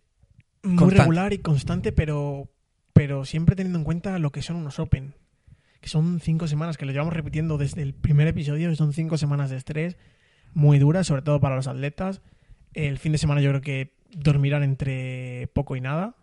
muy 0.62 0.76
Constante. 0.76 1.02
regular 1.02 1.32
y 1.32 1.38
constante, 1.38 1.92
pero, 1.92 2.48
pero 2.92 3.24
siempre 3.24 3.56
teniendo 3.56 3.78
en 3.78 3.84
cuenta 3.84 4.18
lo 4.18 4.30
que 4.30 4.42
son 4.42 4.56
unos 4.56 4.78
Open. 4.78 5.14
Que 5.80 5.88
son 5.88 6.20
cinco 6.20 6.46
semanas, 6.46 6.76
que 6.76 6.84
lo 6.84 6.92
llevamos 6.92 7.14
repitiendo 7.14 7.58
desde 7.58 7.82
el 7.82 7.94
primer 7.94 8.28
episodio, 8.28 8.74
son 8.76 8.92
cinco 8.92 9.16
semanas 9.16 9.50
de 9.50 9.56
estrés 9.56 9.96
muy 10.54 10.78
duras, 10.78 11.06
sobre 11.06 11.22
todo 11.22 11.40
para 11.40 11.56
los 11.56 11.66
atletas. 11.66 12.20
El 12.74 12.98
fin 12.98 13.12
de 13.12 13.18
semana 13.18 13.40
yo 13.40 13.50
creo 13.50 13.60
que 13.60 13.94
dormirán 14.12 14.62
entre 14.62 15.48
poco 15.54 15.76
y 15.76 15.80
nada, 15.80 16.16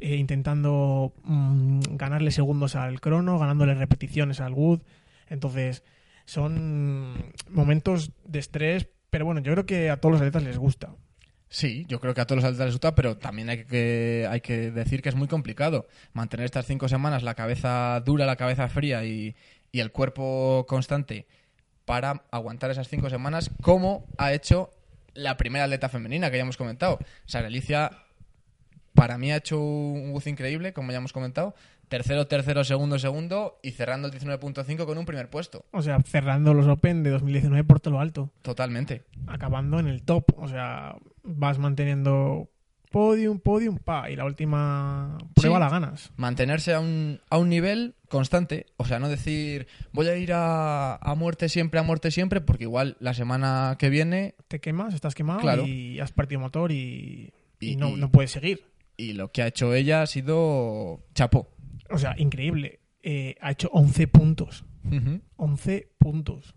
eh, 0.00 0.16
intentando 0.16 1.14
mm, 1.24 1.80
ganarle 1.92 2.30
segundos 2.30 2.76
al 2.76 3.00
crono, 3.00 3.38
ganándole 3.38 3.74
repeticiones 3.74 4.40
al 4.40 4.52
Wood. 4.52 4.82
Entonces, 5.28 5.82
son 6.24 7.32
momentos 7.50 8.12
de 8.24 8.38
estrés, 8.38 8.88
pero 9.10 9.24
bueno, 9.24 9.40
yo 9.40 9.52
creo 9.52 9.66
que 9.66 9.90
a 9.90 9.98
todos 9.98 10.12
los 10.12 10.20
atletas 10.20 10.42
les 10.42 10.58
gusta. 10.58 10.94
Sí, 11.48 11.84
yo 11.88 12.00
creo 12.00 12.12
que 12.12 12.20
a 12.20 12.26
todos 12.26 12.42
los 12.42 12.44
atletas 12.44 12.66
les 12.66 12.74
gusta, 12.74 12.94
pero 12.94 13.16
también 13.16 13.48
hay 13.48 13.64
que, 13.64 14.26
hay 14.28 14.40
que 14.40 14.70
decir 14.72 15.00
que 15.00 15.08
es 15.08 15.14
muy 15.14 15.28
complicado 15.28 15.86
mantener 16.12 16.44
estas 16.44 16.66
cinco 16.66 16.88
semanas 16.88 17.22
la 17.22 17.34
cabeza 17.34 18.00
dura, 18.04 18.26
la 18.26 18.36
cabeza 18.36 18.68
fría 18.68 19.04
y, 19.04 19.36
y 19.70 19.80
el 19.80 19.92
cuerpo 19.92 20.66
constante 20.68 21.26
para 21.84 22.24
aguantar 22.32 22.70
esas 22.72 22.88
cinco 22.88 23.08
semanas, 23.10 23.50
como 23.62 24.06
ha 24.18 24.32
hecho 24.32 24.70
la 25.14 25.36
primera 25.36 25.64
atleta 25.64 25.88
femenina 25.88 26.30
que 26.30 26.36
ya 26.36 26.42
hemos 26.42 26.56
comentado. 26.56 26.98
Sara 27.26 27.46
Alicia, 27.46 28.05
para 28.96 29.16
mí 29.18 29.30
ha 29.30 29.36
hecho 29.36 29.60
un 29.60 30.12
buzz 30.12 30.26
increíble, 30.26 30.72
como 30.72 30.90
ya 30.90 30.98
hemos 30.98 31.12
comentado. 31.12 31.54
Tercero, 31.88 32.26
tercero, 32.26 32.64
segundo, 32.64 32.98
segundo 32.98 33.60
y 33.62 33.70
cerrando 33.70 34.08
el 34.08 34.14
19.5 34.14 34.86
con 34.86 34.98
un 34.98 35.04
primer 35.04 35.30
puesto. 35.30 35.64
O 35.70 35.82
sea, 35.82 36.00
cerrando 36.02 36.52
los 36.52 36.66
Open 36.66 37.04
de 37.04 37.10
2019 37.10 37.62
por 37.62 37.78
todo 37.78 37.94
lo 37.94 38.00
alto, 38.00 38.32
Totalmente. 38.42 39.04
acabando 39.28 39.78
en 39.78 39.86
el 39.86 40.02
top. 40.02 40.24
O 40.36 40.48
sea, 40.48 40.96
vas 41.22 41.58
manteniendo 41.60 42.48
podium, 42.90 43.38
podium, 43.38 43.76
pa, 43.78 44.10
y 44.10 44.16
la 44.16 44.24
última 44.24 45.16
prueba 45.34 45.58
Sí. 45.58 45.60
la 45.60 45.68
ganas. 45.68 46.12
mantenerse 46.16 46.72
a 46.74 46.80
un, 46.80 47.20
a 47.30 47.38
un 47.38 47.48
nivel 47.50 47.94
constante. 48.08 48.66
O 48.78 48.84
sea, 48.86 48.98
no 48.98 49.08
decir 49.08 49.68
voy 49.92 50.08
a 50.08 50.16
ir 50.16 50.32
a, 50.32 50.96
a 50.96 51.14
muerte 51.14 51.48
siempre, 51.48 51.78
a 51.78 51.82
muerte 51.84 52.10
siempre, 52.10 52.40
porque 52.40 52.64
igual 52.64 52.96
la 52.98 53.12
semana 53.14 53.76
que 53.78 53.90
viene 53.90 54.34
Te 54.48 54.60
quemas, 54.60 54.94
estás 54.94 55.14
quemado 55.14 55.40
Claro. 55.40 55.66
y 55.66 56.00
has 56.00 56.10
partido 56.12 56.40
motor 56.40 56.72
y, 56.72 57.32
y 57.60 57.72
Y- 57.72 57.76
no, 57.76 57.90
y- 57.90 57.96
no 57.96 58.10
puedes 58.10 58.30
seguir. 58.32 58.64
Y 58.96 59.12
lo 59.12 59.30
que 59.32 59.42
ha 59.42 59.46
hecho 59.46 59.74
ella 59.74 60.02
ha 60.02 60.06
sido 60.06 61.04
chapó. 61.14 61.54
O 61.90 61.98
sea, 61.98 62.14
increíble. 62.18 62.80
Eh, 63.02 63.36
ha 63.40 63.52
hecho 63.52 63.68
11 63.72 64.08
puntos. 64.08 64.64
11 65.36 65.92
puntos. 65.98 66.54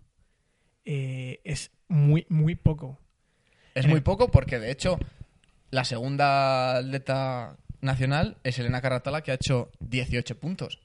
Eh, 0.84 1.40
es 1.44 1.72
muy, 1.88 2.26
muy 2.28 2.54
poco. 2.54 2.98
Es 3.74 3.86
muy 3.86 4.00
poco 4.00 4.30
porque, 4.30 4.58
de 4.58 4.70
hecho, 4.70 4.98
la 5.70 5.84
segunda 5.84 6.76
atleta 6.76 7.58
nacional 7.80 8.38
es 8.44 8.58
Elena 8.58 8.80
Carratala, 8.80 9.22
que 9.22 9.30
ha 9.32 9.34
hecho 9.34 9.70
18 9.80 10.38
puntos. 10.38 10.80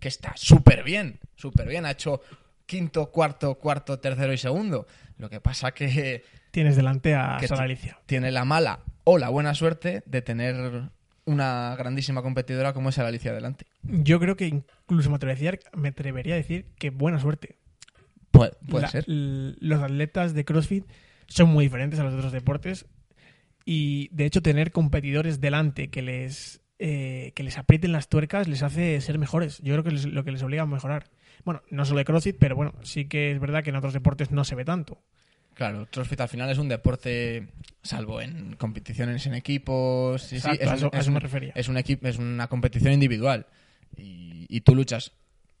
Que 0.00 0.08
está 0.08 0.32
súper 0.36 0.84
bien, 0.84 1.20
súper 1.34 1.68
bien. 1.68 1.86
Ha 1.86 1.92
hecho 1.92 2.20
quinto, 2.66 3.10
cuarto, 3.10 3.56
cuarto, 3.56 3.98
tercero 4.00 4.32
y 4.32 4.38
segundo. 4.38 4.86
Lo 5.16 5.30
que 5.30 5.40
pasa 5.40 5.72
que 5.72 6.24
Tienes 6.50 6.76
delante 6.76 7.14
a 7.14 7.38
Sara 7.46 7.64
Alicia. 7.64 7.98
tiene 8.06 8.30
la 8.30 8.44
mala 8.44 8.80
o 9.04 9.18
la 9.18 9.28
buena 9.28 9.54
suerte 9.54 10.02
de 10.06 10.22
tener 10.22 10.90
una 11.26 11.74
grandísima 11.76 12.22
competidora 12.22 12.72
como 12.72 12.88
es 12.88 12.98
Alicia 12.98 13.32
delante. 13.32 13.66
Yo 13.82 14.18
creo 14.20 14.36
que 14.36 14.46
incluso 14.46 15.10
me 15.10 15.16
atrevería, 15.16 15.58
me 15.74 15.88
atrevería 15.88 16.34
a 16.34 16.38
decir 16.38 16.66
que 16.78 16.90
buena 16.90 17.18
suerte. 17.20 17.58
Puede, 18.30 18.52
puede 18.68 18.82
La- 18.82 18.88
ser. 18.90 19.04
los 19.08 19.82
atletas 19.82 20.34
de 20.34 20.44
CrossFit 20.44 20.84
son 21.26 21.50
muy 21.50 21.64
diferentes 21.66 21.98
a 22.00 22.04
los 22.04 22.14
otros 22.14 22.32
deportes 22.32 22.86
y 23.64 24.08
de 24.12 24.26
hecho 24.26 24.42
tener 24.42 24.70
competidores 24.72 25.40
delante 25.40 25.88
que 25.90 26.02
les 26.02 26.62
eh, 26.78 27.32
que 27.34 27.42
les 27.42 27.56
aprieten 27.56 27.90
las 27.92 28.08
tuercas 28.08 28.48
les 28.48 28.62
hace 28.62 29.00
ser 29.00 29.18
mejores. 29.18 29.58
Yo 29.62 29.72
creo 29.74 29.82
que 29.84 29.94
es 29.94 30.04
lo 30.06 30.24
que 30.24 30.30
les 30.32 30.42
obliga 30.42 30.62
a 30.62 30.66
mejorar. 30.66 31.10
Bueno, 31.44 31.62
no 31.70 31.84
solo 31.86 31.98
de 31.98 32.04
CrossFit, 32.04 32.36
pero 32.38 32.54
bueno, 32.54 32.74
sí 32.82 33.06
que 33.06 33.32
es 33.32 33.40
verdad 33.40 33.64
que 33.64 33.70
en 33.70 33.76
otros 33.76 33.94
deportes 33.94 34.30
no 34.30 34.44
se 34.44 34.54
ve 34.54 34.64
tanto. 34.66 35.02
Claro, 35.56 35.88
CrossFit 35.90 36.20
al 36.20 36.28
final 36.28 36.50
es 36.50 36.58
un 36.58 36.68
deporte, 36.68 37.48
salvo 37.82 38.20
en 38.20 38.56
competiciones 38.56 39.26
en 39.26 39.34
equipos. 39.34 40.20
sí, 40.22 40.38
sí, 40.38 40.48
Exacto, 40.50 40.62
es, 40.64 40.68
a 40.68 40.72
un- 40.72 40.76
eso- 40.78 40.86
a 40.92 40.96
es 40.98 41.00
eso 41.00 41.10
un- 41.10 41.14
me 41.14 41.20
refería. 41.20 41.52
es 41.54 41.68
un 41.68 41.78
equipo, 41.78 42.06
es 42.08 42.18
una 42.18 42.46
competición 42.48 42.92
individual. 42.92 43.46
Y, 43.96 44.44
y 44.50 44.60
tú 44.60 44.74
luchas, 44.74 45.12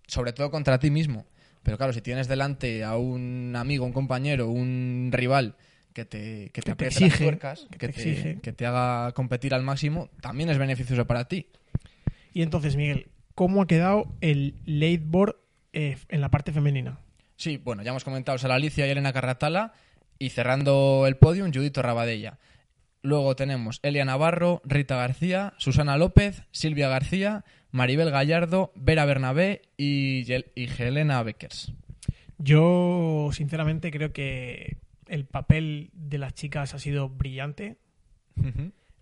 sobre 0.06 0.32
todo 0.34 0.50
contra 0.50 0.78
ti 0.78 0.90
mismo. 0.90 1.24
Pero 1.62 1.78
claro, 1.78 1.92
si 1.94 2.02
tienes 2.02 2.28
delante 2.28 2.84
a 2.84 2.96
un 2.96 3.54
amigo, 3.56 3.86
un 3.86 3.92
compañero, 3.94 4.48
un 4.48 5.08
rival 5.12 5.56
que 5.94 6.04
te, 6.04 6.50
que 6.52 6.60
te 6.60 6.72
exige, 6.86 7.08
las 7.08 7.18
tuercas, 7.18 7.66
que 7.70 7.78
que, 7.78 7.78
te 7.78 7.86
exige. 7.86 8.38
que 8.42 8.52
te 8.52 8.66
haga 8.66 9.12
competir 9.12 9.54
al 9.54 9.62
máximo, 9.62 10.10
también 10.20 10.50
es 10.50 10.58
beneficioso 10.58 11.06
para 11.06 11.26
ti. 11.26 11.46
Y 12.34 12.42
entonces, 12.42 12.76
Miguel, 12.76 13.06
¿cómo 13.34 13.62
ha 13.62 13.66
quedado 13.66 14.12
el 14.20 14.54
late 14.66 15.00
board 15.02 15.36
eh, 15.72 15.96
en 16.10 16.20
la 16.20 16.30
parte 16.30 16.52
femenina? 16.52 16.98
Sí, 17.36 17.56
bueno, 17.56 17.82
ya 17.82 17.90
hemos 17.90 18.04
comentado 18.04 18.36
Sara 18.36 18.54
Alicia 18.56 18.86
y 18.86 18.90
Elena 18.90 19.12
Carratala. 19.14 19.72
Y 20.18 20.30
cerrando 20.30 21.04
el 21.06 21.16
podium, 21.16 21.52
Judito 21.52 21.82
Rabadella. 21.82 22.38
Luego 23.02 23.36
tenemos 23.36 23.78
Elia 23.82 24.04
Navarro, 24.04 24.60
Rita 24.64 24.96
García, 24.96 25.54
Susana 25.58 25.96
López, 25.96 26.42
Silvia 26.50 26.88
García, 26.88 27.44
Maribel 27.70 28.10
Gallardo, 28.10 28.72
Vera 28.74 29.04
Bernabé 29.04 29.62
y, 29.76 30.24
Yel- 30.24 30.46
y 30.54 30.68
Helena 30.82 31.22
Beckers. 31.22 31.72
Yo, 32.38 33.30
sinceramente, 33.32 33.90
creo 33.90 34.12
que 34.12 34.78
el 35.08 35.24
papel 35.24 35.90
de 35.92 36.18
las 36.18 36.34
chicas 36.34 36.74
ha 36.74 36.78
sido 36.78 37.08
brillante. 37.08 37.76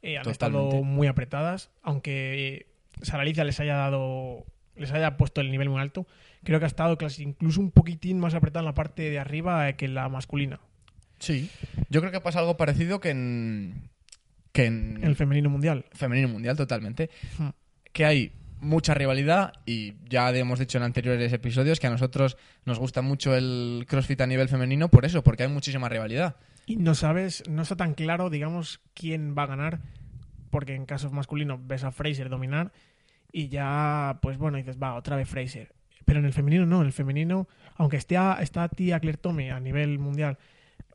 Eh, 0.02 0.18
han 0.18 0.22
Totalmente. 0.24 0.30
estado 0.32 0.82
muy 0.84 1.06
apretadas, 1.06 1.70
aunque 1.82 2.66
Sara 3.02 3.22
Alicia 3.22 3.42
les 3.44 3.58
haya 3.58 3.74
dado, 3.76 4.44
les 4.76 4.92
haya 4.92 5.16
puesto 5.16 5.40
el 5.40 5.50
nivel 5.50 5.70
muy 5.70 5.80
alto. 5.80 6.06
Creo 6.44 6.58
que 6.58 6.66
ha 6.66 6.68
estado 6.68 6.98
incluso 7.18 7.60
un 7.60 7.70
poquitín 7.70 8.18
más 8.20 8.34
apretada 8.34 8.60
en 8.60 8.66
la 8.66 8.74
parte 8.74 9.08
de 9.10 9.18
arriba 9.18 9.68
eh, 9.68 9.76
que 9.76 9.86
en 9.86 9.94
la 9.94 10.08
masculina, 10.10 10.60
Sí. 11.18 11.50
Yo 11.88 12.00
creo 12.00 12.12
que 12.12 12.20
pasa 12.20 12.40
algo 12.40 12.56
parecido 12.56 13.00
que 13.00 13.10
en, 13.10 13.90
que 14.52 14.66
en 14.66 15.00
el 15.02 15.16
femenino 15.16 15.50
mundial. 15.50 15.86
femenino 15.92 16.28
mundial 16.28 16.56
totalmente. 16.56 17.10
Hmm. 17.38 17.48
Que 17.92 18.04
hay 18.04 18.32
mucha 18.60 18.94
rivalidad 18.94 19.52
y 19.66 19.94
ya 20.08 20.30
hemos 20.30 20.58
dicho 20.58 20.78
en 20.78 20.84
anteriores 20.84 21.32
episodios 21.32 21.78
que 21.78 21.86
a 21.86 21.90
nosotros 21.90 22.36
nos 22.64 22.78
gusta 22.78 23.02
mucho 23.02 23.36
el 23.36 23.84
CrossFit 23.88 24.20
a 24.22 24.26
nivel 24.26 24.48
femenino 24.48 24.88
por 24.88 25.04
eso, 25.04 25.22
porque 25.22 25.44
hay 25.44 25.48
muchísima 25.48 25.88
rivalidad. 25.88 26.36
Y 26.66 26.76
no 26.76 26.94
sabes, 26.94 27.42
no 27.48 27.62
está 27.62 27.76
tan 27.76 27.94
claro, 27.94 28.30
digamos, 28.30 28.80
quién 28.94 29.34
va 29.36 29.42
a 29.42 29.46
ganar, 29.46 29.80
porque 30.50 30.74
en 30.74 30.86
caso 30.86 31.10
masculino 31.10 31.60
ves 31.62 31.84
a 31.84 31.92
Fraser 31.92 32.30
dominar 32.30 32.72
y 33.30 33.48
ya, 33.48 34.18
pues 34.22 34.38
bueno, 34.38 34.56
dices, 34.56 34.78
va, 34.82 34.94
otra 34.94 35.16
vez 35.16 35.28
Fraser. 35.28 35.72
Pero 36.04 36.20
en 36.20 36.24
el 36.24 36.32
femenino 36.32 36.64
no, 36.64 36.80
en 36.80 36.86
el 36.86 36.92
femenino, 36.92 37.48
aunque 37.76 37.96
esté 37.96 38.16
a, 38.16 38.38
está 38.40 38.68
tía 38.68 39.00
Claire 39.00 39.18
Tome 39.18 39.50
a 39.50 39.60
nivel 39.60 39.98
mundial 39.98 40.38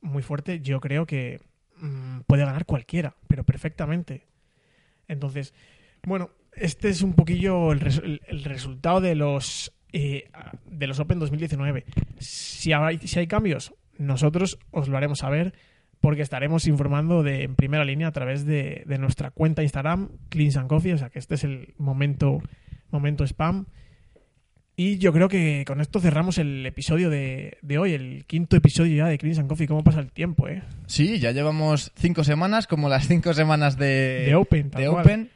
muy 0.01 0.21
fuerte, 0.23 0.59
yo 0.61 0.79
creo 0.79 1.05
que 1.05 1.39
mm, 1.77 2.21
puede 2.27 2.45
ganar 2.45 2.65
cualquiera, 2.65 3.15
pero 3.27 3.43
perfectamente. 3.43 4.25
Entonces, 5.07 5.53
bueno, 6.03 6.29
este 6.53 6.89
es 6.89 7.01
un 7.01 7.13
poquillo 7.13 7.71
el, 7.71 7.81
el- 8.27 8.43
resultado 8.43 9.01
de 9.01 9.15
los 9.15 9.73
eh, 9.91 10.29
de 10.65 10.87
los 10.87 10.99
Open 10.99 11.19
2019. 11.19 11.85
Si 12.19 12.73
hay, 12.73 12.99
si 12.99 13.19
hay 13.19 13.27
cambios, 13.27 13.73
nosotros 13.97 14.59
os 14.71 14.87
lo 14.87 14.97
haremos 14.97 15.19
saber 15.19 15.53
porque 15.99 16.21
estaremos 16.21 16.67
informando 16.67 17.23
de, 17.23 17.43
en 17.43 17.55
primera 17.55 17.83
línea 17.83 18.07
a 18.07 18.11
través 18.11 18.45
de, 18.45 18.83
de 18.85 18.97
nuestra 18.97 19.31
cuenta 19.31 19.63
Instagram, 19.63 20.09
Cleans 20.29 20.57
Coffee, 20.67 20.93
o 20.93 20.97
sea 20.97 21.09
que 21.09 21.19
este 21.19 21.35
es 21.35 21.43
el 21.43 21.73
momento, 21.77 22.41
momento 22.91 23.25
spam. 23.25 23.65
Y 24.81 24.97
yo 24.97 25.11
creo 25.11 25.27
que 25.27 25.65
con 25.67 25.81
esto 25.81 25.99
cerramos 25.99 26.37
el 26.37 26.65
episodio 26.65 27.09
de, 27.09 27.57
de 27.61 27.77
hoy, 27.77 27.91
el 27.91 28.23
quinto 28.25 28.55
episodio 28.55 28.95
ya 28.95 29.07
de 29.07 29.19
and 29.37 29.49
Coffee. 29.49 29.67
¿Cómo 29.67 29.83
pasa 29.83 29.99
el 29.99 30.09
tiempo, 30.09 30.47
eh? 30.47 30.63
Sí, 30.87 31.19
ya 31.19 31.33
llevamos 31.33 31.91
cinco 31.97 32.23
semanas, 32.23 32.65
como 32.65 32.87
las 32.87 33.05
cinco 33.05 33.33
semanas 33.33 33.77
de, 33.77 34.23
De 34.27 34.35
Open, 34.35 34.71
de. 34.71 34.87
Open. 34.87 35.31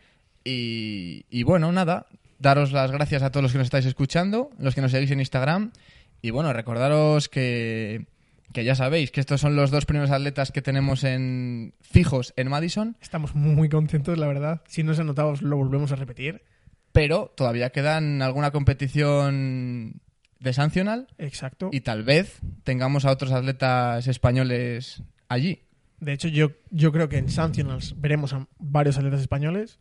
Y, 0.45 1.25
y 1.29 1.43
bueno, 1.43 1.73
nada, 1.73 2.05
daros 2.39 2.71
las 2.71 2.89
gracias 2.91 3.21
a 3.21 3.31
todos 3.31 3.43
los 3.43 3.51
que 3.51 3.57
nos 3.57 3.65
estáis 3.67 3.85
escuchando, 3.85 4.49
los 4.59 4.75
que 4.75 4.81
nos 4.81 4.91
seguís 4.91 5.11
en 5.11 5.19
Instagram. 5.19 5.71
Y 6.21 6.29
bueno, 6.29 6.53
recordaros 6.53 7.27
que, 7.27 8.05
que 8.53 8.63
ya 8.63 8.75
sabéis 8.75 9.11
que 9.11 9.19
estos 9.19 9.41
son 9.41 9.57
los 9.57 9.71
dos 9.71 9.85
primeros 9.85 10.11
atletas 10.11 10.53
que 10.53 10.61
tenemos 10.61 11.03
en 11.03 11.73
fijos 11.81 12.33
en 12.37 12.47
Madison, 12.47 12.95
Estamos 13.01 13.35
muy 13.35 13.67
contentos, 13.67 14.17
la 14.17 14.27
verdad. 14.27 14.61
Si 14.69 14.83
no 14.83 14.93
se 14.93 15.01
ha 15.01 15.03
notado, 15.03 15.31
os 15.31 15.41
lo 15.41 15.57
volvemos 15.57 15.91
a 15.91 15.97
repetir. 15.97 16.43
Pero 16.93 17.33
todavía 17.35 17.71
quedan 17.71 18.21
alguna 18.21 18.51
competición 18.51 20.01
de 20.39 20.53
Sancional 20.53 21.07
Exacto. 21.17 21.69
y 21.71 21.81
tal 21.81 22.03
vez 22.03 22.39
tengamos 22.63 23.05
a 23.05 23.11
otros 23.11 23.31
atletas 23.31 24.07
españoles 24.07 25.03
allí. 25.27 25.63
De 25.99 26.13
hecho, 26.13 26.27
yo, 26.27 26.51
yo 26.69 26.91
creo 26.91 27.09
que 27.09 27.17
en 27.17 27.29
Sanctionals 27.29 27.99
veremos 27.99 28.33
a 28.33 28.47
varios 28.59 28.97
atletas 28.97 29.21
españoles. 29.21 29.79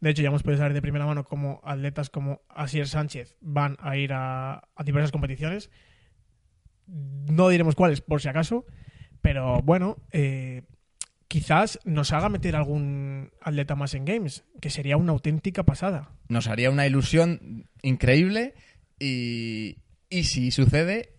De 0.00 0.10
hecho, 0.10 0.22
ya 0.22 0.28
hemos 0.28 0.42
podido 0.42 0.58
saber 0.58 0.74
de 0.74 0.82
primera 0.82 1.06
mano 1.06 1.24
cómo 1.24 1.60
atletas 1.64 2.10
como 2.10 2.42
Asier 2.48 2.88
Sánchez 2.88 3.36
van 3.40 3.76
a 3.80 3.96
ir 3.96 4.12
a, 4.12 4.68
a 4.74 4.84
diversas 4.84 5.12
competiciones. 5.12 5.70
No 6.86 7.48
diremos 7.48 7.76
cuáles, 7.76 8.00
por 8.00 8.20
si 8.20 8.28
acaso. 8.28 8.66
Pero 9.20 9.62
bueno, 9.62 9.98
eh, 10.10 10.62
quizás 11.32 11.80
nos 11.86 12.12
haga 12.12 12.28
meter 12.28 12.54
algún 12.54 13.30
atleta 13.40 13.74
más 13.74 13.94
en 13.94 14.04
Games, 14.04 14.44
que 14.60 14.68
sería 14.68 14.98
una 14.98 15.12
auténtica 15.12 15.62
pasada. 15.62 16.10
nos 16.28 16.46
haría 16.46 16.68
una 16.68 16.86
ilusión 16.86 17.70
increíble 17.80 18.52
y, 18.98 19.78
y 20.10 20.24
si 20.24 20.50
sucede, 20.50 21.14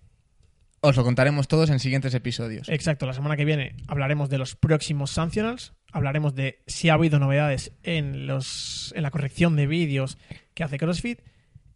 os 0.81 0.95
lo 0.97 1.03
contaremos 1.03 1.47
todos 1.47 1.71
en 1.71 1.79
siguientes 1.79 2.13
episodios. 2.13 2.69
Exacto, 2.69 3.07
la 3.07 3.13
semana 3.13 3.35
que 3.35 3.43
viene 3.43 3.75
hablaremos 3.87 4.29
de 4.29 4.37
los 4.37 4.55
próximos 4.55 5.09
Sanctionals, 5.09 5.73
hablaremos 5.91 6.35
de 6.35 6.61
si 6.67 6.89
ha 6.89 6.93
habido 6.93 7.17
novedades 7.17 7.71
en, 7.81 8.27
los, 8.27 8.93
en 8.95 9.01
la 9.01 9.09
corrección 9.09 9.55
de 9.55 9.65
vídeos 9.65 10.19
que 10.53 10.63
hace 10.63 10.77
CrossFit 10.77 11.21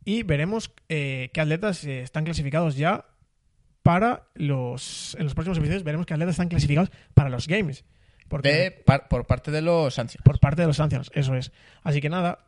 y 0.06 0.22
veremos 0.22 0.76
eh, 0.90 1.32
qué 1.34 1.42
atletas 1.42 1.84
eh, 1.86 2.04
están 2.04 2.24
clasificados 2.24 2.76
ya 2.76 3.06
para 3.82 4.28
los... 4.36 5.16
En 5.18 5.24
los 5.24 5.34
próximos 5.34 5.58
episodios 5.58 5.84
veremos 5.84 6.06
qué 6.06 6.14
atletas 6.14 6.36
están 6.36 6.50
clasificados 6.50 6.92
para 7.16 7.32
los 7.32 7.48
Games. 7.48 7.84
Porque 8.28 8.50
De, 8.52 8.72
par- 8.72 9.08
por 9.08 9.26
parte 9.26 9.52
de 9.52 9.62
los 9.62 9.94
Sanctions. 9.96 10.22
por 10.24 10.40
parte 10.40 10.62
de 10.62 10.68
los 10.68 10.78
Sanctionals, 10.78 11.12
eso 11.14 11.36
es. 11.36 11.52
Así 11.84 12.02
que 12.02 12.10
nada, 12.10 12.40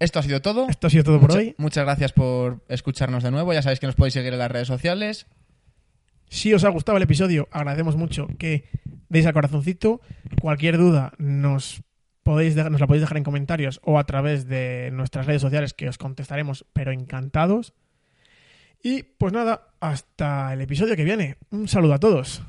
Esto 0.00 0.18
ha 0.18 0.22
sido 0.22 0.42
todo. 0.42 0.66
esto 0.68 0.86
ha 0.88 0.90
sido 0.90 1.04
todo 1.04 1.20
por 1.20 1.28
Mucha- 1.30 1.38
hoy. 1.40 1.54
Muchas 1.58 1.84
gracias 1.84 2.12
por 2.12 2.64
escucharnos 2.68 3.22
de 3.22 3.30
nuevo. 3.30 3.52
Ya 3.52 3.62
sabéis 3.62 3.78
que 3.80 3.86
nos 3.86 3.94
podéis 3.94 4.14
seguir 4.14 4.32
en 4.32 4.38
las 4.40 4.50
redes 4.50 4.66
sociales. 4.68 5.26
Si 6.28 6.52
os 6.54 6.64
ha 6.64 6.68
gustado 6.70 6.96
el 6.96 7.04
episodio, 7.04 7.46
agradecemos 7.52 7.94
mucho 7.96 8.26
que 8.38 8.64
deis 9.08 9.26
al 9.26 9.34
corazoncito. 9.34 10.00
Cualquier 10.40 10.78
duda 10.78 11.12
nos 11.18 11.82
podéis 12.24 12.56
nos 12.56 12.80
la 12.80 12.86
podéis 12.86 13.02
dejar 13.02 13.18
en 13.18 13.24
comentarios 13.24 13.80
o 13.84 13.98
a 13.98 14.04
través 14.04 14.46
de 14.48 14.90
nuestras 14.92 15.26
redes 15.26 15.42
sociales 15.42 15.74
que 15.74 15.88
os 15.88 15.98
contestaremos, 15.98 16.64
pero 16.72 16.90
encantados. 16.90 17.74
Y 18.82 19.02
pues 19.04 19.32
nada, 19.32 19.68
hasta 19.80 20.52
el 20.54 20.60
episodio 20.62 20.96
que 20.96 21.04
viene. 21.04 21.36
Un 21.50 21.68
saludo 21.68 21.94
a 21.94 21.98
todos. 22.00 22.42